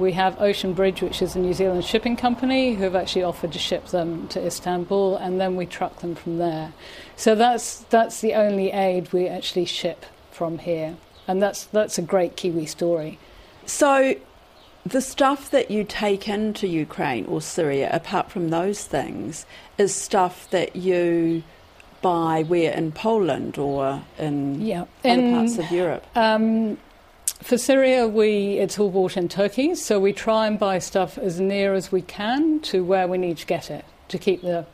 We 0.00 0.12
have 0.12 0.36
Oceanbridge, 0.38 1.02
which 1.02 1.20
is 1.20 1.36
a 1.36 1.38
New 1.38 1.52
Zealand 1.52 1.84
shipping 1.84 2.16
company, 2.16 2.74
who 2.74 2.84
have 2.84 2.96
actually 2.96 3.22
offered 3.22 3.52
to 3.52 3.58
ship 3.58 3.88
them 3.88 4.28
to 4.28 4.42
Istanbul, 4.44 5.16
and 5.16 5.38
then 5.38 5.56
we 5.56 5.66
truck 5.66 6.00
them 6.00 6.14
from 6.14 6.38
there. 6.38 6.72
So 7.16 7.34
that's 7.34 7.80
that's 7.90 8.22
the 8.22 8.32
only 8.32 8.72
aid 8.72 9.12
we 9.12 9.28
actually 9.28 9.66
ship 9.66 10.06
from 10.32 10.58
here, 10.58 10.96
and 11.28 11.42
that's 11.42 11.64
that's 11.66 11.98
a 11.98 12.02
great 12.02 12.34
Kiwi 12.34 12.64
story. 12.64 13.18
So, 13.66 14.14
the 14.86 15.02
stuff 15.02 15.50
that 15.50 15.70
you 15.70 15.84
take 15.84 16.26
into 16.28 16.66
Ukraine 16.66 17.26
or 17.26 17.42
Syria, 17.42 17.90
apart 17.92 18.30
from 18.30 18.48
those 18.48 18.84
things, 18.84 19.44
is 19.76 19.94
stuff 19.94 20.48
that 20.50 20.76
you 20.76 21.42
buy 22.00 22.42
where 22.48 22.72
in 22.72 22.90
Poland 22.92 23.58
or 23.58 24.02
in 24.18 24.62
Yeah, 24.62 24.86
other 25.04 25.20
in- 25.20 25.34
parts 25.34 25.58
of 25.58 25.70
Europe. 25.70 26.06
Um, 26.16 26.78
for 27.42 27.56
Syria, 27.58 28.06
we 28.06 28.58
it's 28.58 28.78
all 28.78 28.90
bought 28.90 29.16
in 29.16 29.28
Turkey, 29.28 29.74
so 29.74 29.98
we 29.98 30.12
try 30.12 30.46
and 30.46 30.58
buy 30.58 30.78
stuff 30.78 31.18
as 31.18 31.40
near 31.40 31.74
as 31.74 31.90
we 31.90 32.02
can 32.02 32.60
to 32.60 32.84
where 32.84 33.06
we 33.08 33.18
need 33.18 33.38
to 33.38 33.46
get 33.46 33.70
it 33.70 33.84
to 34.08 34.18
keep 34.18 34.42
the 34.42 34.66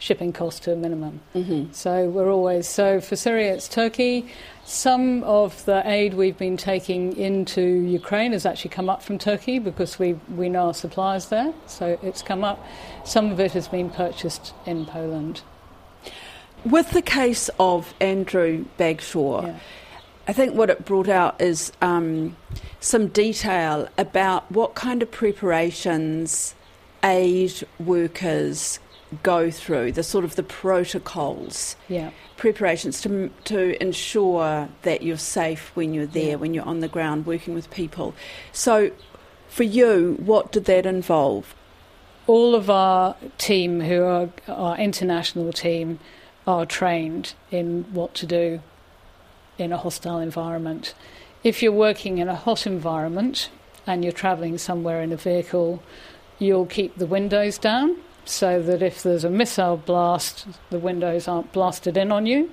shipping 0.00 0.32
cost 0.32 0.62
to 0.62 0.72
a 0.72 0.76
minimum. 0.76 1.20
hmm 1.32 1.64
So 1.72 2.08
we're 2.08 2.30
always 2.30 2.68
so 2.68 3.00
for 3.00 3.16
Syria, 3.16 3.54
it's 3.54 3.68
Turkey. 3.68 4.28
Some 4.64 5.24
of 5.24 5.64
the 5.64 5.82
aid 5.88 6.14
we've 6.14 6.38
been 6.38 6.56
taking 6.56 7.16
into 7.16 7.62
Ukraine 7.62 8.32
has 8.32 8.44
actually 8.46 8.70
come 8.70 8.88
up 8.88 9.02
from 9.02 9.18
Turkey 9.18 9.58
because 9.58 9.98
we 9.98 10.12
we 10.36 10.48
know 10.48 10.66
our 10.66 10.74
suppliers 10.74 11.26
there, 11.30 11.52
so 11.66 11.98
it's 12.02 12.22
come 12.22 12.44
up. 12.44 12.64
Some 13.04 13.30
of 13.32 13.40
it 13.40 13.52
has 13.52 13.66
been 13.68 13.90
purchased 13.90 14.52
in 14.66 14.84
Poland. 14.86 15.40
With 16.64 16.90
the 16.90 17.02
case 17.02 17.48
of 17.58 17.94
Andrew 18.00 18.66
Bagshaw, 18.78 19.46
Yeah. 19.46 19.58
I 20.28 20.32
think 20.34 20.54
what 20.54 20.68
it 20.68 20.84
brought 20.84 21.08
out 21.08 21.40
is 21.40 21.72
um, 21.80 22.36
some 22.80 23.08
detail 23.08 23.88
about 23.96 24.50
what 24.52 24.74
kind 24.74 25.02
of 25.02 25.10
preparations 25.10 26.54
aid 27.02 27.66
workers 27.80 28.78
go 29.22 29.50
through, 29.50 29.90
the 29.92 30.02
sort 30.02 30.22
of 30.26 30.36
the 30.36 30.42
protocols, 30.42 31.76
Yeah. 31.88 32.10
preparations 32.36 33.00
to 33.00 33.30
to 33.44 33.82
ensure 33.82 34.68
that 34.82 35.02
you're 35.02 35.16
safe 35.16 35.70
when 35.74 35.94
you're 35.94 36.04
there, 36.04 36.30
Yeah. 36.30 36.34
when 36.34 36.52
you're 36.52 36.66
on 36.66 36.80
the 36.80 36.88
ground 36.88 37.24
working 37.24 37.54
with 37.54 37.70
people. 37.70 38.14
So, 38.52 38.90
for 39.48 39.62
you, 39.62 40.18
what 40.24 40.52
did 40.52 40.66
that 40.66 40.84
involve? 40.86 41.54
all 42.26 42.54
of 42.54 42.68
our 42.68 43.16
team, 43.38 43.80
who 43.80 44.02
are 44.04 44.28
our 44.48 44.76
international 44.76 45.50
team, 45.50 45.98
are 46.46 46.66
trained 46.66 47.32
in 47.50 47.86
what 47.90 48.12
to 48.12 48.26
do 48.26 48.60
in 49.58 49.72
a 49.72 49.76
hostile 49.76 50.18
environment. 50.18 50.94
If 51.44 51.62
you're 51.62 51.72
working 51.72 52.18
in 52.18 52.28
a 52.28 52.34
hot 52.34 52.66
environment 52.66 53.50
and 53.86 54.04
you're 54.04 54.12
travelling 54.12 54.58
somewhere 54.58 55.02
in 55.02 55.12
a 55.12 55.16
vehicle, 55.16 55.82
you'll 56.38 56.66
keep 56.66 56.96
the 56.96 57.06
windows 57.06 57.58
down 57.58 57.96
so 58.24 58.62
that 58.62 58.82
if 58.82 59.02
there's 59.02 59.24
a 59.24 59.30
missile 59.30 59.76
blast, 59.76 60.46
the 60.70 60.78
windows 60.78 61.26
aren't 61.26 61.52
blasted 61.52 61.96
in 61.96 62.12
on 62.12 62.26
you. 62.26 62.50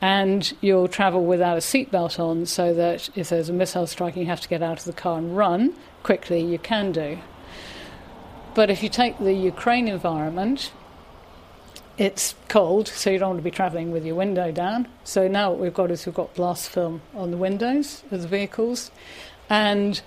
And 0.00 0.52
you'll 0.60 0.88
travel 0.88 1.24
without 1.24 1.56
a 1.56 1.60
seatbelt 1.60 2.18
on 2.18 2.46
so 2.46 2.74
that 2.74 3.08
if 3.16 3.28
there's 3.28 3.48
a 3.48 3.52
missile 3.52 3.86
strike 3.86 4.14
and 4.14 4.24
you 4.24 4.28
have 4.28 4.40
to 4.40 4.48
get 4.48 4.62
out 4.62 4.80
of 4.80 4.84
the 4.84 4.92
car 4.92 5.18
and 5.18 5.36
run 5.36 5.74
quickly, 6.02 6.40
you 6.40 6.58
can 6.58 6.90
do. 6.90 7.18
But 8.54 8.68
if 8.68 8.82
you 8.82 8.88
take 8.88 9.18
the 9.18 9.32
Ukraine 9.32 9.86
environment, 9.86 10.72
it's 11.98 12.34
cold, 12.48 12.88
so 12.88 13.10
you 13.10 13.18
don't 13.18 13.30
want 13.30 13.38
to 13.38 13.44
be 13.44 13.50
travelling 13.50 13.90
with 13.90 14.04
your 14.04 14.14
window 14.14 14.50
down. 14.50 14.88
So 15.04 15.28
now 15.28 15.50
what 15.50 15.60
we've 15.60 15.74
got 15.74 15.90
is 15.90 16.06
we've 16.06 16.14
got 16.14 16.34
blast 16.34 16.70
film 16.70 17.02
on 17.14 17.30
the 17.30 17.36
windows 17.36 18.02
of 18.10 18.22
the 18.22 18.28
vehicles, 18.28 18.90
and 19.48 20.00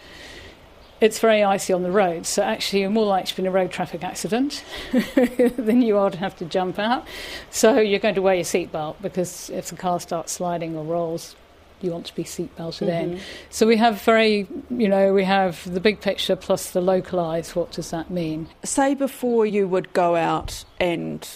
it's 1.02 1.20
very 1.20 1.44
icy 1.44 1.74
on 1.74 1.84
the 1.84 1.92
road. 1.92 2.26
So 2.26 2.42
actually, 2.42 2.82
you're 2.82 2.90
more 2.90 3.06
likely 3.06 3.28
to 3.28 3.36
be 3.36 3.44
in 3.44 3.48
a 3.48 3.52
road 3.52 3.72
traffic 3.72 4.04
accident 4.04 4.64
than 5.58 5.82
you 5.82 5.98
are 5.98 6.10
to 6.10 6.18
have 6.18 6.36
to 6.38 6.46
jump 6.46 6.80
out. 6.80 7.08
So 7.52 7.80
you're 7.80 8.00
going 8.00 8.16
to 8.16 8.22
wear 8.22 8.36
your 8.36 8.46
seatbelt 8.46 8.96
because 9.02 9.50
if 9.50 9.68
the 9.68 9.76
car 9.76 10.00
starts 10.00 10.34
sliding 10.34 10.76
or 10.76 10.84
rolls, 10.84 11.36
you 11.82 11.92
want 11.92 12.06
to 12.08 12.16
be 12.16 12.24
seatbelted 12.24 12.88
in. 12.88 13.10
Mm-hmm. 13.12 13.24
So 13.50 13.68
we 13.68 13.78
have 13.78 14.02
very, 14.02 14.48
you 14.70 14.88
know, 14.88 15.14
we 15.14 15.26
have 15.26 15.72
the 15.72 15.80
big 15.80 16.02
picture 16.02 16.36
plus 16.36 16.72
the 16.72 16.82
localised. 16.82 17.56
What 17.56 17.72
does 17.72 17.92
that 17.92 18.10
mean? 18.10 18.48
Say 18.64 18.96
before 18.96 19.46
you 19.46 19.68
would 19.68 19.94
go 19.94 20.16
out 20.16 20.64
and 20.80 21.28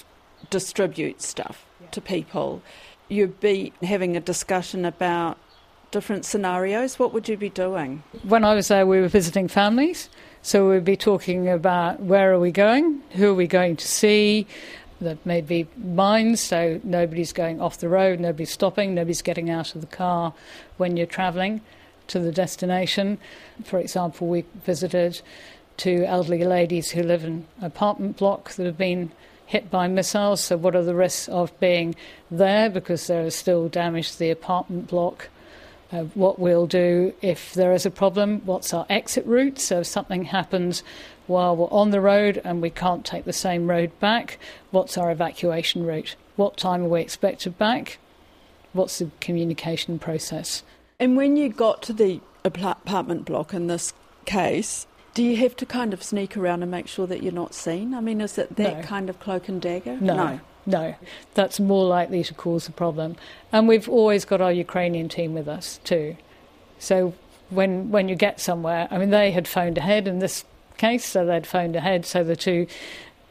distribute 0.50 1.22
stuff 1.22 1.65
to 1.91 2.01
people, 2.01 2.62
you'd 3.08 3.39
be 3.39 3.74
having 3.82 4.15
a 4.15 4.20
discussion 4.20 4.86
about 4.86 5.38
different 5.91 6.25
scenarios. 6.25 7.00
What 7.00 7.13
would 7.13 7.27
you 7.27 7.38
be 7.38 7.50
doing? 7.50 8.03
When 8.24 8.44
I 8.44 8.53
was 8.53 8.68
there, 8.68 8.86
we 8.86 9.01
were 9.01 9.08
visiting 9.08 9.48
families. 9.48 10.10
So 10.41 10.70
we'd 10.70 10.86
be 10.86 10.96
talking 10.96 11.50
about 11.50 12.00
where 12.00 12.32
are 12.32 12.39
we 12.39 12.51
going, 12.51 13.01
who 13.12 13.32
are 13.32 13.36
we 13.36 13.48
going 13.48 13.75
to 13.75 13.88
see. 13.88 14.48
There 15.01 15.18
may 15.25 15.41
be 15.41 15.68
mines, 15.77 16.41
so 16.41 16.79
nobody's 16.84 17.34
going 17.34 17.62
off 17.62 17.77
the 17.77 17.89
road, 17.89 18.20
nobody's 18.20 18.51
stopping, 18.51 18.94
nobody's 18.94 19.22
getting 19.22 19.50
out 19.50 19.75
of 19.75 19.82
the 19.82 19.88
car 19.88 20.34
when 20.77 20.98
you're 20.98 21.08
travelling 21.08 21.62
to 22.08 22.20
the 22.20 22.32
destination. 22.32 23.18
For 23.63 23.79
example, 23.79 24.27
we 24.27 24.46
visited 24.65 25.22
two 25.77 26.03
elderly 26.06 26.44
ladies 26.44 26.91
who 26.91 27.03
live 27.03 27.24
in 27.24 27.48
an 27.60 27.65
apartment 27.65 28.18
block 28.18 28.51
that 28.51 28.65
have 28.65 28.77
been 28.77 29.12
hit 29.50 29.72
by 29.72 29.88
missiles. 29.88 30.44
So, 30.44 30.58
what 30.58 30.75
are 30.75 30.84
the 30.84 30.96
risks 30.96 31.27
of 31.27 31.58
being 31.60 31.96
there 32.29 32.70
because 32.70 33.08
there 33.08 33.24
is 33.24 33.36
still 33.36 33.68
damage 33.68 34.12
to 34.13 34.20
the 34.20 34.29
apartment 34.29 34.88
block? 34.88 35.29
uh, 35.91 36.03
what 36.13 36.39
we'll 36.39 36.68
do 36.68 37.13
if 37.22 37.53
there 37.53 37.74
is 37.74 37.86
a 37.86 37.91
problem, 37.91 38.41
what's 38.46 38.74
our 38.74 38.86
exit 38.89 39.25
route. 39.25 39.60
So 39.60 39.79
if 39.79 39.88
something 39.88 40.25
happens 40.25 40.84
while 41.27 41.56
we're 41.56 41.68
on 41.72 41.91
the 41.91 42.01
road 42.01 42.41
and 42.44 42.62
we 42.62 42.70
can't 42.70 43.06
take 43.06 43.25
the 43.25 43.34
same 43.34 43.70
road 43.70 43.98
back, 44.00 44.38
what's 44.72 44.98
our 44.98 45.12
evacuation 45.12 45.86
route? 45.86 46.15
What 46.36 46.58
time 46.58 46.84
are 46.84 46.89
we 46.89 47.01
expected 47.01 47.58
back? 47.58 47.98
What's 48.74 49.00
the 49.00 49.10
communication 49.20 50.00
process? 50.00 50.63
And 51.00 51.18
when 51.18 51.38
you 51.38 51.50
got 51.50 51.82
to 51.84 51.94
the 51.94 52.22
apartment 52.46 53.25
block 53.25 53.53
in 53.53 53.68
this 53.68 53.94
case, 54.25 54.86
do 55.19 55.25
you 55.25 55.35
have 55.35 55.53
to 55.57 55.65
kind 55.65 55.93
of 55.93 56.01
sneak 56.01 56.38
around 56.38 56.61
and 56.63 56.71
make 56.71 56.88
sure 56.88 57.05
that 57.05 57.21
you're 57.21 57.33
not 57.33 57.53
seen? 57.53 57.93
I 57.93 57.99
mean, 57.99 58.21
is 58.21 58.38
it 58.38 58.55
that 58.55 58.77
No. 58.77 58.83
kind 58.83 59.09
of 59.09 59.19
cloak 59.19 59.49
and 59.49 59.61
dagger? 59.61 59.97
No. 59.99 60.39
No, 60.65 60.95
that's 61.33 61.59
more 61.59 61.85
likely 61.85 62.23
to 62.23 62.33
cause 62.33 62.69
a 62.69 62.71
problem. 62.71 63.17
And 63.51 63.67
we've 63.67 63.89
always 63.89 64.23
got 64.23 64.39
our 64.39 64.53
Ukrainian 64.53 65.09
team 65.09 65.33
with 65.33 65.49
us 65.49 65.81
too. 65.83 66.15
So 66.79 67.13
when 67.49 67.91
when 67.91 68.07
you 68.07 68.15
get 68.15 68.39
somewhere, 68.39 68.88
I 68.91 68.97
mean, 68.97 69.09
they 69.09 69.31
had 69.31 69.45
phoned 69.45 69.77
ahead 69.77 70.07
in 70.07 70.19
this 70.19 70.45
case, 70.77 71.03
so 71.03 71.25
they'd 71.25 71.45
phoned 71.45 71.75
ahead. 71.75 72.05
So 72.05 72.23
the 72.23 72.38
two 72.38 72.67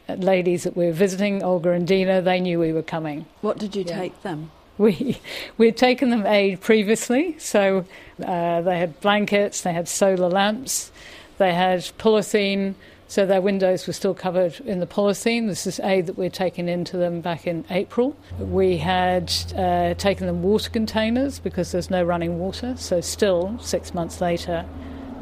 ladies 0.09 0.65
that 0.65 0.77
we 0.77 0.85
were 0.87 0.93
visiting, 1.07 1.43
Olga 1.43 1.71
and 1.71 1.87
Dina, 1.87 2.21
they 2.21 2.39
knew 2.41 2.59
we 2.61 2.73
were 2.75 2.83
coming. 2.97 3.25
What 3.41 3.57
did 3.59 3.75
you 3.75 3.85
Yeah. 3.87 3.99
take 3.99 4.23
them? 4.23 4.51
We 4.77 5.19
we 5.59 5.67
had 5.67 5.77
taken 5.77 6.11
them 6.11 6.25
aid 6.27 6.61
previously, 6.61 7.37
so 7.39 7.85
uh, 8.25 8.61
they 8.69 8.79
had 8.79 9.01
blankets, 9.01 9.63
they 9.63 9.73
had 9.73 9.89
solar 9.89 10.29
lamps, 10.29 10.93
they 11.39 11.55
had 11.55 11.81
polythene, 11.99 12.75
so 13.07 13.25
their 13.25 13.41
windows 13.41 13.87
were 13.87 13.93
still 13.93 14.15
covered 14.15 14.61
in 14.61 14.81
the 14.81 14.87
polythene. 14.87 15.49
This 15.49 15.67
is 15.67 15.81
aid 15.81 16.07
that 16.07 16.19
we'd 16.19 16.35
taken 16.35 16.69
into 16.69 16.97
them 16.97 17.21
back 17.21 17.47
in 17.47 17.65
April. 17.71 18.17
We 18.39 18.77
had 18.77 19.33
uh, 19.57 19.95
taken 19.95 20.27
them 20.27 20.43
water 20.43 20.69
containers 20.69 21.39
because 21.39 21.73
there's 21.73 21.91
no 21.91 22.03
running 22.03 22.39
water, 22.39 22.75
so 22.77 23.01
still 23.01 23.59
six 23.61 23.95
months 23.95 24.21
later, 24.21 24.67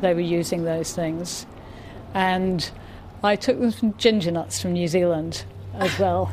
they 0.00 0.14
were 0.14 0.20
using 0.20 0.64
those 0.64 0.92
things, 0.92 1.46
and 2.12 2.70
I 3.22 3.36
took 3.36 3.60
them 3.60 3.70
some 3.70 3.96
ginger 3.96 4.30
nuts 4.30 4.60
from 4.60 4.72
New 4.72 4.88
Zealand 4.88 5.44
as 5.74 5.98
well. 5.98 6.32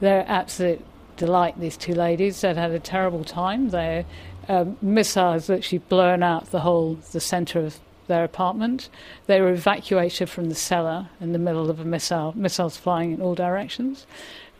They're 0.00 0.24
absolute 0.28 0.84
delight, 1.16 1.58
these 1.58 1.76
two 1.76 1.94
ladies. 1.94 2.40
They'd 2.40 2.56
had 2.56 2.72
a 2.72 2.78
terrible 2.78 3.24
time. 3.24 3.70
Their 3.70 4.04
um, 4.48 4.76
missiles 4.82 5.48
literally 5.48 5.78
blown 5.88 6.22
out 6.22 6.50
the 6.50 6.60
whole, 6.60 6.96
the 7.12 7.20
centre 7.20 7.60
of 7.60 7.78
their 8.06 8.24
apartment. 8.24 8.88
They 9.26 9.40
were 9.40 9.50
evacuated 9.50 10.28
from 10.28 10.48
the 10.48 10.54
cellar 10.54 11.08
in 11.20 11.32
the 11.32 11.38
middle 11.38 11.70
of 11.70 11.80
a 11.80 11.84
missile, 11.84 12.32
missiles 12.36 12.76
flying 12.76 13.12
in 13.12 13.22
all 13.22 13.34
directions. 13.34 14.06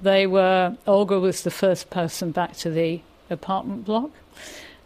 They 0.01 0.27
were, 0.27 0.77
Olga 0.87 1.19
was 1.21 1.43
the 1.43 1.51
first 1.51 1.91
person 1.91 2.31
back 2.31 2.57
to 2.59 2.71
the 2.71 3.01
apartment 3.31 3.85
block. 3.85 4.11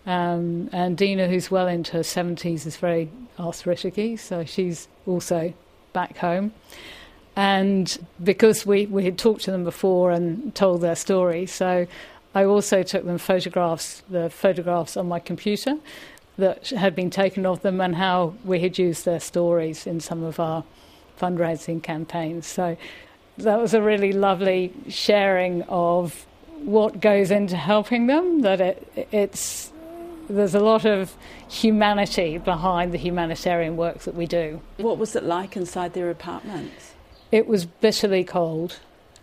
Um, 0.06 0.70
and 0.72 0.96
Dina, 0.96 1.28
who's 1.28 1.50
well 1.50 1.68
into 1.68 1.92
her 1.92 2.02
70s, 2.02 2.66
is 2.66 2.76
very 2.76 3.10
arthritic 3.38 4.18
so 4.18 4.44
she's 4.44 4.88
also 5.06 5.52
back 5.92 6.18
home. 6.18 6.52
And 7.36 7.98
because 8.22 8.66
we, 8.66 8.86
we 8.86 9.04
had 9.04 9.18
talked 9.18 9.42
to 9.44 9.50
them 9.50 9.64
before 9.64 10.10
and 10.10 10.54
told 10.54 10.80
their 10.80 10.96
story, 10.96 11.46
so 11.46 11.86
I 12.34 12.44
also 12.44 12.82
took 12.82 13.04
them 13.04 13.18
photographs, 13.18 14.02
the 14.08 14.30
photographs 14.30 14.96
on 14.96 15.08
my 15.08 15.20
computer 15.20 15.76
that 16.38 16.70
had 16.70 16.94
been 16.94 17.10
taken 17.10 17.44
of 17.44 17.62
them 17.62 17.80
and 17.80 17.96
how 17.96 18.34
we 18.44 18.60
had 18.60 18.78
used 18.78 19.04
their 19.04 19.20
stories 19.20 19.86
in 19.86 20.00
some 20.00 20.22
of 20.22 20.40
our 20.40 20.64
fundraising 21.20 21.82
campaigns. 21.82 22.46
So 22.46 22.76
that 23.38 23.60
was 23.60 23.74
a 23.74 23.82
really 23.82 24.12
lovely 24.12 24.72
sharing 24.88 25.62
of 25.64 26.26
what 26.60 27.00
goes 27.00 27.30
into 27.30 27.56
helping 27.56 28.06
them. 28.06 28.40
That 28.42 28.60
it, 28.60 29.08
it's 29.12 29.72
there's 30.28 30.54
a 30.54 30.60
lot 30.60 30.84
of 30.84 31.14
humanity 31.48 32.38
behind 32.38 32.92
the 32.92 32.98
humanitarian 32.98 33.76
work 33.76 34.00
that 34.00 34.14
we 34.14 34.26
do. 34.26 34.60
What 34.76 34.98
was 34.98 35.16
it 35.16 35.24
like 35.24 35.56
inside 35.56 35.94
their 35.94 36.10
apartments? 36.10 36.94
It 37.32 37.46
was 37.46 37.66
bitterly 37.66 38.24
cold, 38.24 38.78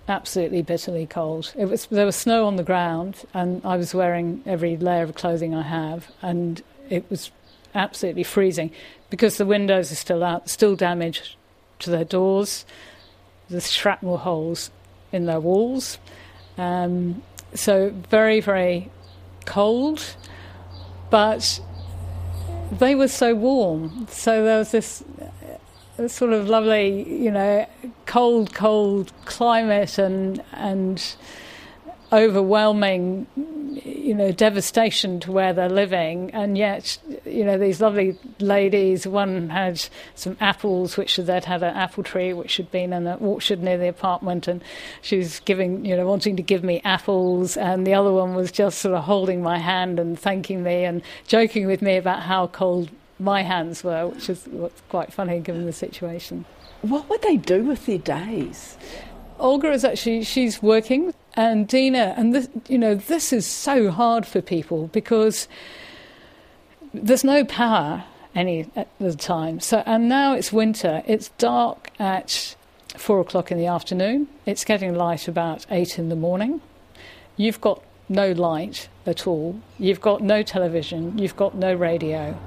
absolutely 0.07 0.61
bitterly 0.61 1.05
cold. 1.05 1.53
It 1.57 1.65
was 1.65 1.85
there 1.87 2.05
was 2.05 2.15
snow 2.15 2.45
on 2.45 2.57
the 2.57 2.63
ground, 2.63 3.23
and 3.33 3.61
I 3.63 3.77
was 3.77 3.93
wearing 3.93 4.43
every 4.45 4.75
layer 4.75 5.03
of 5.03 5.15
clothing 5.15 5.55
I 5.55 5.63
have, 5.63 6.09
and 6.21 6.61
it 6.89 7.09
was 7.09 7.31
absolutely 7.73 8.23
freezing 8.23 8.71
because 9.09 9.37
the 9.37 9.45
windows 9.45 9.91
are 9.91 9.95
still 9.95 10.23
out, 10.23 10.49
still 10.49 10.75
damaged 10.75 11.35
to 11.79 11.89
their 11.89 12.05
doors. 12.05 12.65
There's 13.49 13.71
shrapnel 13.71 14.17
holes 14.17 14.71
in 15.11 15.25
their 15.25 15.39
walls. 15.39 15.97
Um, 16.57 17.21
so 17.53 17.89
very, 18.09 18.39
very 18.39 18.89
cold, 19.45 20.15
but 21.09 21.59
they 22.71 22.95
were 22.95 23.07
so 23.07 23.35
warm. 23.35 24.07
So 24.09 24.43
there 24.43 24.59
was 24.59 24.71
this, 24.71 25.03
this 25.97 26.13
sort 26.13 26.33
of 26.33 26.49
lovely, 26.49 27.07
you 27.11 27.31
know, 27.31 27.67
cold, 28.05 28.53
cold 28.53 29.11
climate 29.25 29.97
and 29.97 30.43
and 30.53 31.15
overwhelming, 32.11 33.27
you 33.83 34.13
know, 34.13 34.31
devastation 34.31 35.19
to 35.21 35.31
where 35.31 35.53
they're 35.53 35.69
living, 35.69 36.31
and 36.31 36.57
yet, 36.57 36.97
you 37.25 37.43
know, 37.43 37.57
these 37.57 37.81
lovely 37.81 38.17
ladies. 38.39 39.07
One 39.07 39.49
had 39.49 39.83
some 40.13 40.37
apples, 40.39 40.97
which 40.97 41.17
they'd 41.17 41.45
had 41.45 41.63
an 41.63 41.75
apple 41.75 42.03
tree, 42.03 42.33
which 42.33 42.57
had 42.57 42.71
been 42.71 42.93
in 42.93 43.07
an 43.07 43.19
orchard 43.19 43.61
near 43.61 43.77
the 43.77 43.89
apartment, 43.89 44.47
and 44.47 44.63
she 45.01 45.17
was 45.17 45.39
giving, 45.41 45.85
you 45.85 45.95
know, 45.95 46.05
wanting 46.05 46.35
to 46.35 46.43
give 46.43 46.63
me 46.63 46.81
apples, 46.85 47.57
and 47.57 47.85
the 47.85 47.93
other 47.93 48.11
one 48.11 48.35
was 48.35 48.51
just 48.51 48.79
sort 48.79 48.95
of 48.95 49.03
holding 49.03 49.41
my 49.41 49.57
hand 49.57 49.99
and 49.99 50.19
thanking 50.19 50.63
me 50.63 50.85
and 50.85 51.01
joking 51.27 51.67
with 51.67 51.81
me 51.81 51.97
about 51.97 52.21
how 52.21 52.47
cold 52.47 52.89
my 53.17 53.41
hands 53.41 53.83
were, 53.83 54.07
which 54.07 54.29
is 54.29 54.47
quite 54.89 55.11
funny 55.11 55.39
given 55.39 55.65
the 55.65 55.73
situation. 55.73 56.45
What 56.81 57.09
would 57.09 57.21
they 57.21 57.37
do 57.37 57.63
with 57.63 57.85
their 57.85 57.97
days? 57.97 58.77
Olga 59.39 59.71
is 59.71 59.83
actually 59.83 60.23
she's 60.23 60.61
working 60.61 61.13
and 61.35 61.67
Dina, 61.67 62.13
and 62.17 62.33
this, 62.33 62.49
you 62.67 62.77
know, 62.77 62.95
this 62.95 63.33
is 63.33 63.45
so 63.45 63.91
hard 63.91 64.25
for 64.25 64.41
people 64.41 64.87
because 64.87 65.47
there's 66.93 67.23
no 67.23 67.43
power 67.43 68.05
any 68.33 68.69
at 68.75 68.87
the 68.99 69.15
time. 69.15 69.59
So, 69.59 69.83
and 69.85 70.09
now 70.09 70.33
it's 70.33 70.51
winter. 70.51 71.03
It's 71.07 71.29
dark 71.37 71.91
at 71.99 72.55
four 72.97 73.19
o'clock 73.19 73.51
in 73.51 73.57
the 73.57 73.67
afternoon. 73.67 74.27
It's 74.45 74.63
getting 74.63 74.95
light 74.95 75.27
about 75.27 75.65
eight 75.69 75.97
in 75.97 76.09
the 76.09 76.15
morning. 76.15 76.61
You've 77.37 77.61
got 77.61 77.81
no 78.07 78.31
light 78.31 78.89
at 79.05 79.25
all. 79.25 79.59
You've 79.79 80.01
got 80.01 80.21
no 80.21 80.43
television. 80.43 81.17
You've 81.17 81.35
got 81.35 81.55
no 81.55 81.73
radio. 81.73 82.37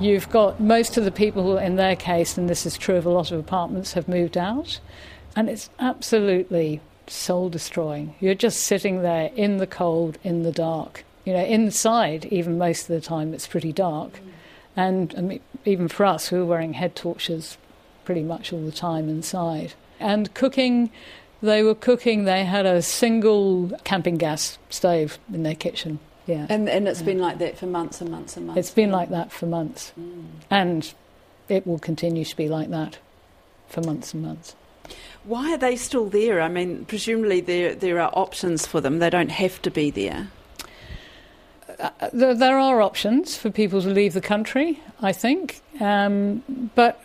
You've 0.00 0.30
got 0.30 0.60
most 0.60 0.96
of 0.96 1.04
the 1.04 1.10
people 1.10 1.58
in 1.58 1.76
their 1.76 1.96
case, 1.96 2.38
and 2.38 2.48
this 2.48 2.66
is 2.66 2.78
true 2.78 2.96
of 2.96 3.06
a 3.06 3.10
lot 3.10 3.32
of 3.32 3.40
apartments, 3.40 3.94
have 3.94 4.06
moved 4.06 4.36
out. 4.36 4.80
And 5.34 5.48
it's 5.48 5.70
absolutely 5.78 6.80
soul 7.10 7.48
destroying. 7.48 8.14
You're 8.20 8.34
just 8.34 8.60
sitting 8.60 9.02
there 9.02 9.30
in 9.34 9.58
the 9.58 9.66
cold, 9.66 10.18
in 10.22 10.42
the 10.42 10.52
dark. 10.52 11.04
You 11.24 11.32
know, 11.34 11.44
inside, 11.44 12.24
even 12.26 12.58
most 12.58 12.82
of 12.82 12.88
the 12.88 13.00
time, 13.00 13.34
it's 13.34 13.46
pretty 13.46 13.72
dark. 13.72 14.20
And 14.76 15.14
I 15.16 15.20
mean, 15.20 15.40
even 15.64 15.88
for 15.88 16.06
us, 16.06 16.30
we 16.30 16.38
were 16.38 16.46
wearing 16.46 16.74
head 16.74 16.94
torches 16.94 17.58
pretty 18.04 18.22
much 18.22 18.52
all 18.52 18.64
the 18.64 18.72
time 18.72 19.08
inside. 19.08 19.74
And 20.00 20.32
cooking, 20.34 20.90
they 21.42 21.62
were 21.62 21.74
cooking, 21.74 22.24
they 22.24 22.44
had 22.44 22.64
a 22.64 22.80
single 22.80 23.70
camping 23.84 24.16
gas 24.16 24.58
stove 24.70 25.18
in 25.32 25.42
their 25.42 25.54
kitchen. 25.54 25.98
Yeah. 26.26 26.46
And, 26.48 26.68
and 26.68 26.86
it's 26.86 27.00
yeah. 27.00 27.06
been 27.06 27.18
like 27.18 27.38
that 27.38 27.58
for 27.58 27.66
months 27.66 28.00
and 28.00 28.10
months 28.10 28.36
and 28.36 28.46
months. 28.46 28.58
It's 28.58 28.70
been 28.70 28.90
like 28.90 29.10
that 29.10 29.32
for 29.32 29.46
months. 29.46 29.92
Mm. 29.98 30.26
And 30.50 30.94
it 31.48 31.66
will 31.66 31.78
continue 31.78 32.24
to 32.24 32.36
be 32.36 32.48
like 32.48 32.70
that 32.70 32.98
for 33.68 33.80
months 33.80 34.14
and 34.14 34.22
months. 34.22 34.54
Why 35.24 35.54
are 35.54 35.58
they 35.58 35.76
still 35.76 36.08
there? 36.08 36.40
I 36.40 36.48
mean, 36.48 36.84
presumably 36.86 37.40
there 37.40 37.74
there 37.74 38.00
are 38.00 38.10
options 38.14 38.66
for 38.66 38.80
them. 38.80 38.98
They 38.98 39.10
don't 39.10 39.30
have 39.30 39.60
to 39.62 39.70
be 39.70 39.90
there. 39.90 40.28
Uh, 41.78 41.90
there 42.12 42.58
are 42.58 42.80
options 42.80 43.36
for 43.36 43.50
people 43.50 43.80
to 43.82 43.88
leave 43.88 44.12
the 44.12 44.20
country, 44.20 44.80
I 45.00 45.12
think, 45.12 45.60
um, 45.80 46.70
but 46.74 47.00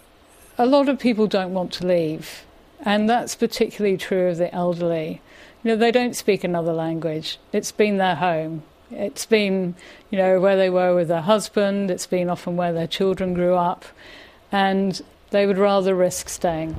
a 0.58 0.66
lot 0.66 0.90
of 0.90 0.98
people 0.98 1.28
don't 1.28 1.54
want 1.54 1.72
to 1.74 1.86
leave, 1.86 2.44
and 2.82 3.08
that's 3.08 3.36
particularly 3.36 3.98
true 3.98 4.30
of 4.30 4.38
the 4.38 4.54
elderly. 4.54 5.22
You 5.64 5.72
know, 5.72 5.76
they 5.76 5.92
don't 5.92 6.16
speak 6.16 6.44
another 6.44 6.74
language. 6.74 7.38
It's 7.52 7.72
been 7.72 7.98
their 7.98 8.16
home. 8.16 8.64
It's 8.90 9.28
been, 9.28 9.76
you 10.10 10.18
know, 10.18 10.40
where 10.40 10.58
they 10.58 10.70
were 10.70 10.96
with 10.96 11.08
their 11.08 11.22
husband. 11.22 11.92
It's 11.92 12.08
been 12.08 12.30
often 12.30 12.58
where 12.58 12.74
their 12.74 12.88
children 12.88 13.34
grew 13.34 13.56
up, 13.56 13.86
and 14.52 15.00
they 15.30 15.46
would 15.46 15.58
rather 15.58 15.94
risk 15.94 16.30
staying. 16.30 16.76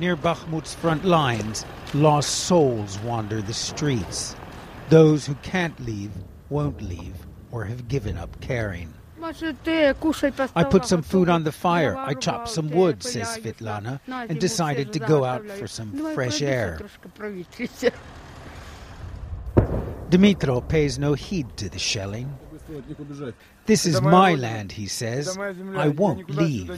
Near 0.00 0.16
Bakhmut's 0.16 0.72
front 0.72 1.04
lines, 1.04 1.66
lost 1.92 2.30
souls 2.46 2.98
wander 3.00 3.42
the 3.42 3.52
streets. 3.52 4.34
Those 4.88 5.26
who 5.26 5.34
can't 5.42 5.78
leave 5.78 6.10
won't 6.48 6.80
leave 6.80 7.14
or 7.50 7.64
have 7.64 7.86
given 7.86 8.16
up 8.16 8.40
caring. 8.40 8.94
I 9.22 10.64
put 10.64 10.86
some 10.86 11.02
food 11.02 11.28
on 11.28 11.44
the 11.44 11.52
fire. 11.52 11.94
I 11.98 12.14
chopped 12.14 12.48
some 12.48 12.70
wood, 12.70 13.02
says 13.02 13.36
Svetlana, 13.36 14.00
and 14.08 14.40
decided 14.40 14.94
to 14.94 15.00
go 15.00 15.24
out 15.24 15.46
for 15.46 15.66
some 15.66 15.92
fresh 16.14 16.40
air. 16.40 16.80
Dimitro 20.08 20.66
pays 20.66 20.98
no 20.98 21.12
heed 21.12 21.54
to 21.58 21.68
the 21.68 21.78
shelling. 21.78 22.38
This 23.66 23.84
is 23.84 24.00
my 24.00 24.34
land, 24.34 24.72
he 24.72 24.86
says. 24.86 25.36
I 25.36 25.88
won't 25.88 26.30
leave. 26.30 26.70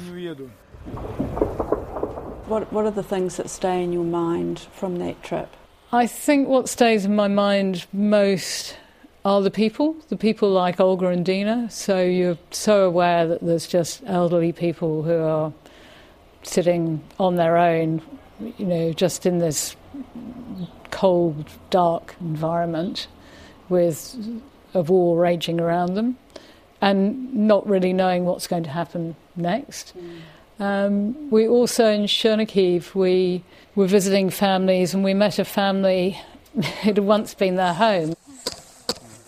What, 2.46 2.72
what 2.72 2.85
are 2.85 2.90
the 2.90 3.02
things 3.02 3.37
that 3.37 3.48
stay 3.48 3.83
in 3.83 3.92
your 3.92 4.05
mind 4.05 4.61
from 4.72 4.96
that 4.98 5.22
trip? 5.22 5.48
I 5.92 6.07
think 6.07 6.48
what 6.48 6.68
stays 6.68 7.05
in 7.05 7.14
my 7.14 7.28
mind 7.28 7.87
most 7.92 8.76
are 9.24 9.40
the 9.40 9.50
people, 9.50 9.96
the 10.09 10.16
people 10.16 10.50
like 10.50 10.81
Olga 10.81 11.09
and 11.09 11.24
Dina. 11.24 11.70
So 11.70 12.02
you're 12.02 12.38
so 12.50 12.87
aware 12.87 13.26
that 13.28 13.40
there's 13.40 13.66
just 13.66 14.02
elderly 14.07 14.52
people 14.52 15.02
who 15.02 15.22
are 15.22 15.52
sitting 16.42 17.02
on 17.20 17.37
their 17.37 17.57
own, 17.57 18.02
you 18.59 18.66
know, 18.66 18.92
just 18.92 19.26
in 19.26 19.38
this 19.38 19.76
cold, 20.90 21.48
dark 21.70 22.16
environment 22.20 23.07
with 23.68 24.16
a 24.74 24.83
war 24.83 25.18
raging 25.18 25.61
around 25.61 25.94
them 25.94 26.16
and 26.81 27.33
not 27.33 27.66
really 27.68 27.92
knowing 27.92 28.24
what's 28.24 28.48
going 28.48 28.64
to 28.64 28.70
happen 28.70 29.14
next. 29.37 29.96
Mm. 29.96 30.20
Um, 30.62 31.29
we 31.29 31.48
also 31.48 31.87
in 31.87 32.03
Chernihiv 32.03 32.94
we 32.94 33.42
were 33.75 33.88
visiting 33.88 34.31
families 34.31 34.94
and 34.94 35.03
we 35.03 35.12
met 35.12 35.40
a 35.40 35.44
family 35.44 36.20
it 36.55 36.64
had 36.64 36.98
once 36.98 37.35
been 37.35 37.57
their 37.57 37.75
home. 37.75 38.14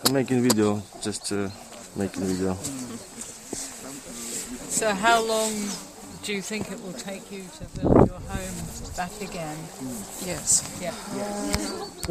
I'm 0.05 0.13
making 0.13 0.37
a 0.37 0.41
video, 0.41 0.81
just 1.01 1.33
uh, 1.33 1.49
making 1.97 2.23
a 2.23 2.25
video. 2.27 2.53
So 4.69 4.93
how 4.93 5.21
long 5.25 5.51
do 6.23 6.31
you 6.31 6.41
think 6.41 6.71
it 6.71 6.81
will 6.81 6.93
take 6.93 7.29
you 7.29 7.43
to 7.57 7.81
build 7.81 8.07
your 8.07 8.21
home 8.29 8.55
back 8.95 9.11
again? 9.19 9.57
Yes. 10.25 10.79
Yeah. 10.81 10.93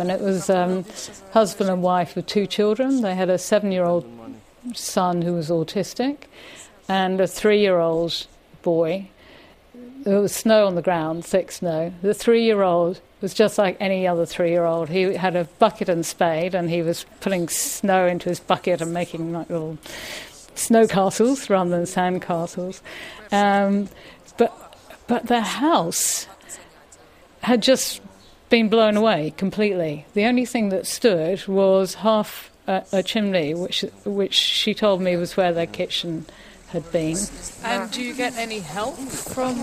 And 0.02 0.10
it 0.10 0.20
was 0.20 0.50
um, 0.50 0.84
husband 1.32 1.70
and 1.70 1.82
wife 1.82 2.14
with 2.14 2.26
two 2.26 2.46
children. 2.46 3.00
They 3.00 3.14
had 3.14 3.30
a 3.30 3.38
seven-year-old 3.38 4.04
son 4.74 5.22
who 5.22 5.32
was 5.32 5.48
autistic 5.48 6.24
and 6.90 7.22
a 7.22 7.26
three-year-old 7.26 8.26
boy 8.60 9.08
there 10.04 10.20
was 10.20 10.34
snow 10.34 10.66
on 10.66 10.74
the 10.74 10.82
ground, 10.82 11.24
thick 11.24 11.50
snow. 11.50 11.92
The 12.02 12.14
three 12.14 12.44
year 12.44 12.62
old 12.62 13.00
was 13.20 13.34
just 13.34 13.58
like 13.58 13.76
any 13.80 14.06
other 14.06 14.26
three 14.26 14.50
year 14.50 14.64
old. 14.64 14.90
He 14.90 15.14
had 15.14 15.34
a 15.34 15.44
bucket 15.58 15.88
and 15.88 16.04
spade, 16.04 16.54
and 16.54 16.70
he 16.70 16.82
was 16.82 17.06
putting 17.20 17.48
snow 17.48 18.06
into 18.06 18.28
his 18.28 18.40
bucket 18.40 18.80
and 18.80 18.92
making 18.92 19.32
like 19.32 19.48
little 19.50 19.78
snow 20.54 20.86
castles 20.86 21.50
rather 21.50 21.70
than 21.70 21.86
sand 21.86 22.22
castles. 22.22 22.82
Um, 23.32 23.88
but, 24.36 24.78
but 25.06 25.26
their 25.26 25.40
house 25.40 26.26
had 27.42 27.62
just 27.62 28.00
been 28.50 28.68
blown 28.68 28.96
away 28.96 29.32
completely. 29.36 30.06
The 30.14 30.24
only 30.24 30.44
thing 30.44 30.68
that 30.68 30.86
stood 30.86 31.46
was 31.46 31.94
half 31.94 32.50
a, 32.66 32.84
a 32.92 33.02
chimney, 33.02 33.54
which 33.54 33.84
which 34.04 34.34
she 34.34 34.74
told 34.74 35.00
me 35.00 35.16
was 35.16 35.36
where 35.36 35.52
their 35.52 35.66
kitchen 35.66 36.26
had 36.73 36.91
been. 36.91 37.17
And 37.63 37.89
do 37.91 38.01
you 38.01 38.13
get 38.13 38.37
any 38.37 38.59
help 38.59 38.97
from 39.35 39.53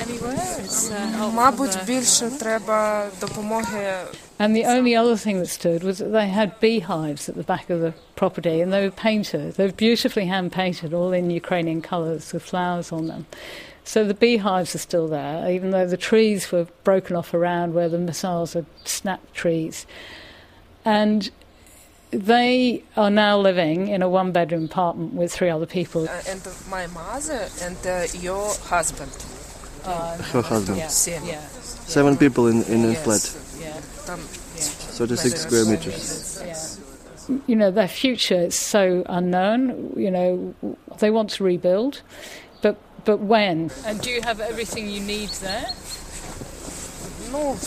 anywhere? 0.00 0.36
uh, 0.36 1.30
Мабуть, 1.32 1.78
більше 1.86 2.30
треба 2.38 3.06
допомоги. 3.20 4.06
And 4.38 4.54
the 4.54 4.66
only 4.66 4.94
other 4.94 5.16
thing 5.16 5.38
that 5.38 5.48
stood 5.48 5.82
was 5.82 5.98
that 5.98 6.12
they 6.12 6.28
had 6.28 6.60
beehives 6.60 7.28
at 7.28 7.36
the 7.36 7.42
back 7.42 7.70
of 7.70 7.80
the 7.80 7.94
property, 8.16 8.60
and 8.60 8.72
they 8.72 8.82
were 8.82 8.90
painted. 8.90 9.54
They 9.54 9.66
were 9.66 9.72
beautifully 9.72 10.26
hand 10.26 10.52
painted, 10.52 10.92
all 10.92 11.12
in 11.12 11.30
Ukrainian 11.30 11.80
colours 11.80 12.32
with 12.32 12.42
flowers 12.42 12.92
on 12.92 13.06
them. 13.06 13.26
So 13.84 14.04
the 14.04 14.14
beehives 14.14 14.74
are 14.74 14.84
still 14.90 15.08
there, 15.08 15.48
even 15.50 15.70
though 15.70 15.86
the 15.86 15.96
trees 15.96 16.50
were 16.52 16.66
broken 16.82 17.14
off 17.16 17.32
around 17.32 17.72
where 17.72 17.88
the 17.88 17.98
missiles 17.98 18.52
had 18.54 18.66
snapped 18.84 19.32
trees. 19.32 19.86
And 20.84 21.30
they 22.11 22.83
are 22.97 23.09
now 23.09 23.37
living 23.37 23.87
in 23.87 24.01
a 24.01 24.09
one 24.09 24.31
bedroom 24.31 24.65
apartment 24.65 25.13
with 25.13 25.31
three 25.33 25.49
other 25.49 25.65
people. 25.65 26.07
Uh, 26.07 26.21
and 26.27 26.41
my 26.69 26.87
mother 26.87 27.47
and 27.61 27.77
uh, 27.87 28.05
your 28.19 28.53
husband. 28.65 29.11
Uh, 29.85 30.17
Her 30.17 30.41
husband. 30.41 30.77
Yeah. 30.77 30.87
Seven. 30.87 31.27
Yeah. 31.27 31.47
Seven 31.47 32.17
people 32.17 32.47
in, 32.47 32.63
in 32.63 32.85
a 32.85 32.95
flat. 32.95 33.35
Yeah. 33.59 33.73
36 34.15 35.39
square 35.41 35.65
meters. 35.65 36.43
Yeah. 36.45 37.37
You 37.47 37.55
know, 37.55 37.71
their 37.71 37.87
future 37.87 38.41
is 38.41 38.55
so 38.55 39.03
unknown. 39.07 39.93
You 39.95 40.11
know, 40.11 40.55
they 40.99 41.09
want 41.09 41.29
to 41.31 41.43
rebuild, 41.43 42.01
but 42.61 42.77
but 43.05 43.19
when? 43.19 43.71
And 43.85 44.01
do 44.01 44.09
you 44.09 44.21
have 44.21 44.41
everything 44.41 44.89
you 44.89 44.99
need 44.99 45.29
there? 45.29 45.65
No. 47.31 47.57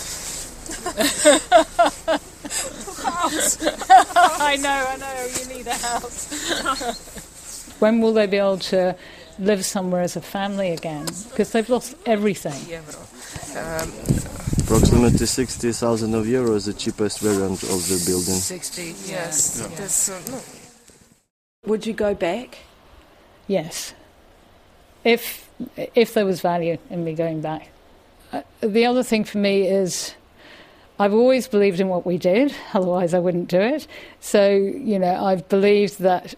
house. 3.11 3.67
I 4.17 4.57
know, 4.57 4.87
I 4.89 4.97
know, 4.97 5.29
you 5.39 5.57
need 5.57 5.67
a 5.67 5.75
house. 5.75 7.75
when 7.79 8.01
will 8.01 8.13
they 8.13 8.27
be 8.27 8.39
able 8.39 8.59
to 8.59 8.97
live 9.39 9.65
somewhere 9.65 10.03
as 10.03 10.17
a 10.17 10.21
family 10.21 10.71
again? 10.71 11.07
Because 11.31 11.53
they've 11.53 11.69
lost 11.69 11.97
everything. 12.07 12.79
Um, 13.57 13.93
Approximately 14.65 15.27
60,000 15.27 16.15
of 16.15 16.25
euros, 16.25 16.67
the 16.67 16.73
cheapest 16.73 17.21
variant 17.21 17.63
of 17.65 17.87
the 17.89 18.03
building. 18.07 18.35
60, 18.35 18.83
yes. 19.07 19.61
Yeah. 19.61 19.77
This, 19.77 20.09
uh, 20.09 20.21
no. 20.31 20.41
Would 21.67 21.87
you 21.87 21.93
go 21.93 22.15
back? 22.15 22.59
Yes. 23.47 23.95
If 25.05 25.49
if 25.77 26.15
there 26.15 26.27
was 26.27 26.41
value 26.41 26.79
in 26.91 27.05
me 27.05 27.15
going 27.15 27.41
back. 27.41 27.69
Uh, 28.33 28.43
the 28.61 28.87
other 28.87 29.03
thing 29.03 29.25
for 29.25 29.39
me 29.39 29.69
is 29.69 30.15
I've 30.99 31.13
always 31.13 31.49
believed 31.49 31.81
in 31.81 31.89
what 31.89 32.07
we 32.07 32.19
did, 32.19 32.55
otherwise 32.73 33.15
I 33.15 33.19
wouldn't 33.19 33.49
do 33.49 33.61
it. 33.61 33.87
So, 34.21 34.51
you 34.53 34.99
know, 34.99 35.25
I've 35.25 35.49
believed 35.49 35.99
that 36.01 36.35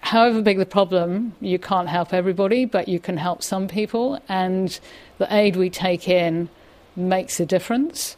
however 0.00 0.42
big 0.42 0.58
the 0.58 0.66
problem, 0.66 1.34
you 1.40 1.58
can't 1.58 1.88
help 1.88 2.12
everybody, 2.12 2.64
but 2.64 2.86
you 2.86 3.00
can 3.00 3.16
help 3.16 3.42
some 3.42 3.66
people, 3.66 4.20
and 4.28 4.78
the 5.18 5.26
aid 5.34 5.56
we 5.56 5.70
take 5.70 6.08
in 6.08 6.48
makes 6.94 7.40
a 7.40 7.46
difference. 7.46 8.16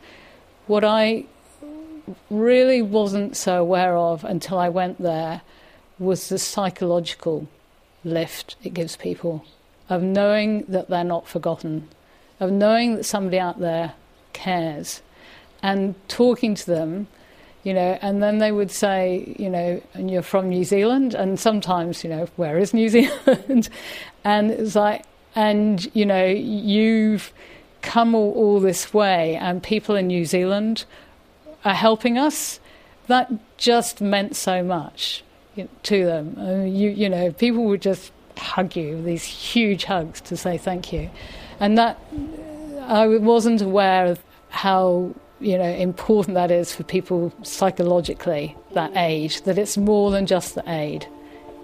What 0.67 0.85
I 0.85 1.25
really 2.29 2.83
wasn't 2.83 3.37
so 3.37 3.61
aware 3.61 3.97
of 3.97 4.25
until 4.25 4.59
I 4.59 4.69
went 4.69 5.01
there 5.01 5.41
was 5.99 6.29
the 6.29 6.39
psychological 6.39 7.49
lift 8.05 8.57
it 8.63 8.75
gives 8.75 8.97
people 8.97 9.45
of 9.89 10.03
knowing 10.03 10.65
that 10.69 10.89
they're 10.89 11.03
not 11.03 11.27
forgotten, 11.27 11.89
of 12.41 12.51
knowing 12.51 12.97
that 12.97 13.05
somebody 13.05 13.39
out 13.39 13.59
there 13.59 13.95
cares, 14.37 15.03
and 15.63 15.95
talking 16.09 16.55
to 16.55 16.67
them, 16.67 17.09
you 17.65 17.75
know, 17.75 17.99
and 18.01 18.23
then 18.23 18.39
they 18.39 18.53
would 18.53 18.71
say, 18.71 19.35
you 19.39 19.51
know, 19.51 19.83
and 19.95 20.11
you're 20.11 20.23
from 20.23 20.51
New 20.51 20.65
Zealand, 20.65 21.15
and 21.15 21.41
sometimes, 21.41 22.05
you 22.05 22.11
know, 22.11 22.29
where 22.37 22.59
is 22.59 22.73
New 22.73 22.89
Zealand? 22.97 23.69
and 24.23 24.51
it's 24.51 24.77
like, 24.77 25.05
and 25.35 25.91
you 25.95 26.07
know, 26.07 26.27
you've 26.27 27.33
come 27.83 28.15
all, 28.15 28.33
all 28.35 28.61
this 28.61 28.95
way, 28.95 29.37
and 29.37 29.63
people 29.63 29.97
in 29.97 30.07
New 30.07 30.25
Zealand 30.25 30.85
are 31.65 31.75
helping 31.75 32.19
us. 32.19 32.61
That 33.09 33.33
just 33.57 34.01
meant 34.01 34.37
so 34.37 34.63
much 34.63 35.23
to 35.85 36.05
them. 36.05 36.37
I 36.39 36.43
mean, 36.43 36.77
you, 36.77 36.91
you 36.91 37.09
know, 37.09 37.33
people 37.33 37.65
would 37.65 37.83
just 37.83 38.13
hug 38.37 38.77
you, 38.77 39.03
these 39.03 39.25
huge 39.25 39.85
hugs 39.85 40.21
to 40.23 40.37
say 40.37 40.59
thank 40.59 40.93
you. 40.93 41.11
And 41.61 41.79
that, 41.79 41.99
I 42.83 43.07
wasn't 43.07 43.63
aware 43.63 44.07
of 44.07 44.23
how, 44.49 45.15
you 45.41 45.59
know, 45.59 45.65
important 45.65 46.35
that 46.35 46.51
is 46.51 46.75
for 46.75 46.83
people 46.83 47.33
psychologically, 47.43 48.57
that 48.73 48.97
aid, 48.97 49.33
that 49.45 49.59
it's 49.59 49.77
more 49.77 50.11
than 50.11 50.27
just 50.27 50.55
the 50.55 50.65
aid. 50.71 51.07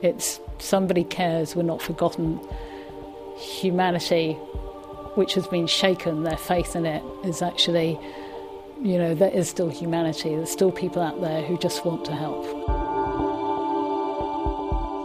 It's 0.03 0.41
somebody 0.59 1.05
cares, 1.05 1.55
we're 1.57 1.63
not 1.63 1.81
forgotten. 1.81 2.41
Humanity, 3.39 4.35
which 5.15 5.35
has 5.35 5.47
been 5.47 5.67
shaken, 5.67 6.25
their 6.25 6.37
faith 6.37 6.77
in 6.77 6.87
it, 6.87 7.03
is 7.25 7.43
actually, 7.43 7.99
you 8.81 8.99
know, 8.99 9.15
there 9.15 9.31
is 9.31 9.49
still 9.49 9.71
humanity. 9.71 10.35
There's 10.35 10.51
still 10.51 10.73
people 10.73 11.03
out 11.03 11.21
there 11.21 11.43
who 11.43 11.57
just 11.59 11.85
want 11.85 12.05
to 12.07 12.13
help. 12.13 12.82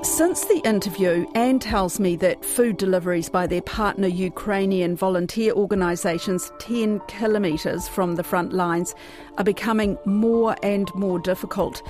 Since 0.03 0.45
the 0.45 0.61
interview, 0.63 1.25
Anne 1.33 1.59
tells 1.59 1.99
me 1.99 2.15
that 2.17 2.45
food 2.45 2.77
deliveries 2.77 3.29
by 3.29 3.47
their 3.47 3.63
partner 3.63 4.07
Ukrainian 4.07 4.95
volunteer 4.95 5.53
organisations 5.53 6.51
10 6.59 7.01
kilometres 7.07 7.87
from 7.87 8.15
the 8.15 8.23
front 8.23 8.53
lines 8.53 8.93
are 9.37 9.43
becoming 9.43 9.97
more 10.05 10.55
and 10.61 10.93
more 10.95 11.19
difficult. 11.19 11.81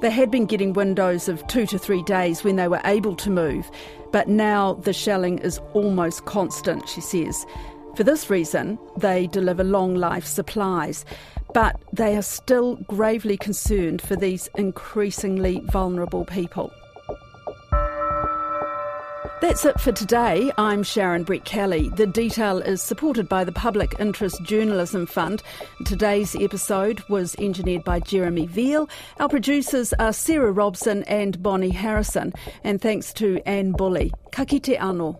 They 0.00 0.10
had 0.10 0.30
been 0.30 0.46
getting 0.46 0.72
windows 0.72 1.28
of 1.28 1.46
two 1.46 1.66
to 1.66 1.78
three 1.78 2.02
days 2.02 2.42
when 2.42 2.56
they 2.56 2.68
were 2.68 2.80
able 2.84 3.16
to 3.16 3.30
move, 3.30 3.70
but 4.12 4.28
now 4.28 4.74
the 4.74 4.92
shelling 4.92 5.38
is 5.38 5.60
almost 5.74 6.24
constant, 6.24 6.88
she 6.88 7.00
says. 7.00 7.46
For 7.96 8.02
this 8.02 8.30
reason, 8.30 8.78
they 8.96 9.26
deliver 9.26 9.62
long 9.62 9.94
life 9.94 10.24
supplies, 10.24 11.04
but 11.52 11.80
they 11.92 12.16
are 12.16 12.22
still 12.22 12.76
gravely 12.88 13.36
concerned 13.36 14.00
for 14.00 14.16
these 14.16 14.48
increasingly 14.56 15.60
vulnerable 15.70 16.24
people. 16.24 16.72
That's 19.42 19.64
it 19.64 19.80
for 19.80 19.90
today. 19.90 20.52
I'm 20.56 20.84
Sharon 20.84 21.24
Brettkelly. 21.24 21.96
The 21.96 22.06
detail 22.06 22.58
is 22.60 22.80
supported 22.80 23.28
by 23.28 23.42
the 23.42 23.50
Public 23.50 23.96
Interest 23.98 24.40
Journalism 24.44 25.04
Fund. 25.04 25.42
Today's 25.84 26.36
episode 26.36 27.02
was 27.08 27.34
engineered 27.40 27.82
by 27.82 27.98
Jeremy 27.98 28.46
Veal. 28.46 28.88
Our 29.18 29.28
producers 29.28 29.92
are 29.94 30.12
Sarah 30.12 30.52
Robson 30.52 31.02
and 31.08 31.42
Bonnie 31.42 31.70
Harrison. 31.70 32.32
And 32.62 32.80
thanks 32.80 33.12
to 33.14 33.42
Anne 33.44 33.72
Bully. 33.72 34.12
Ka 34.30 34.44
kite 34.44 34.78
anō. 34.78 35.18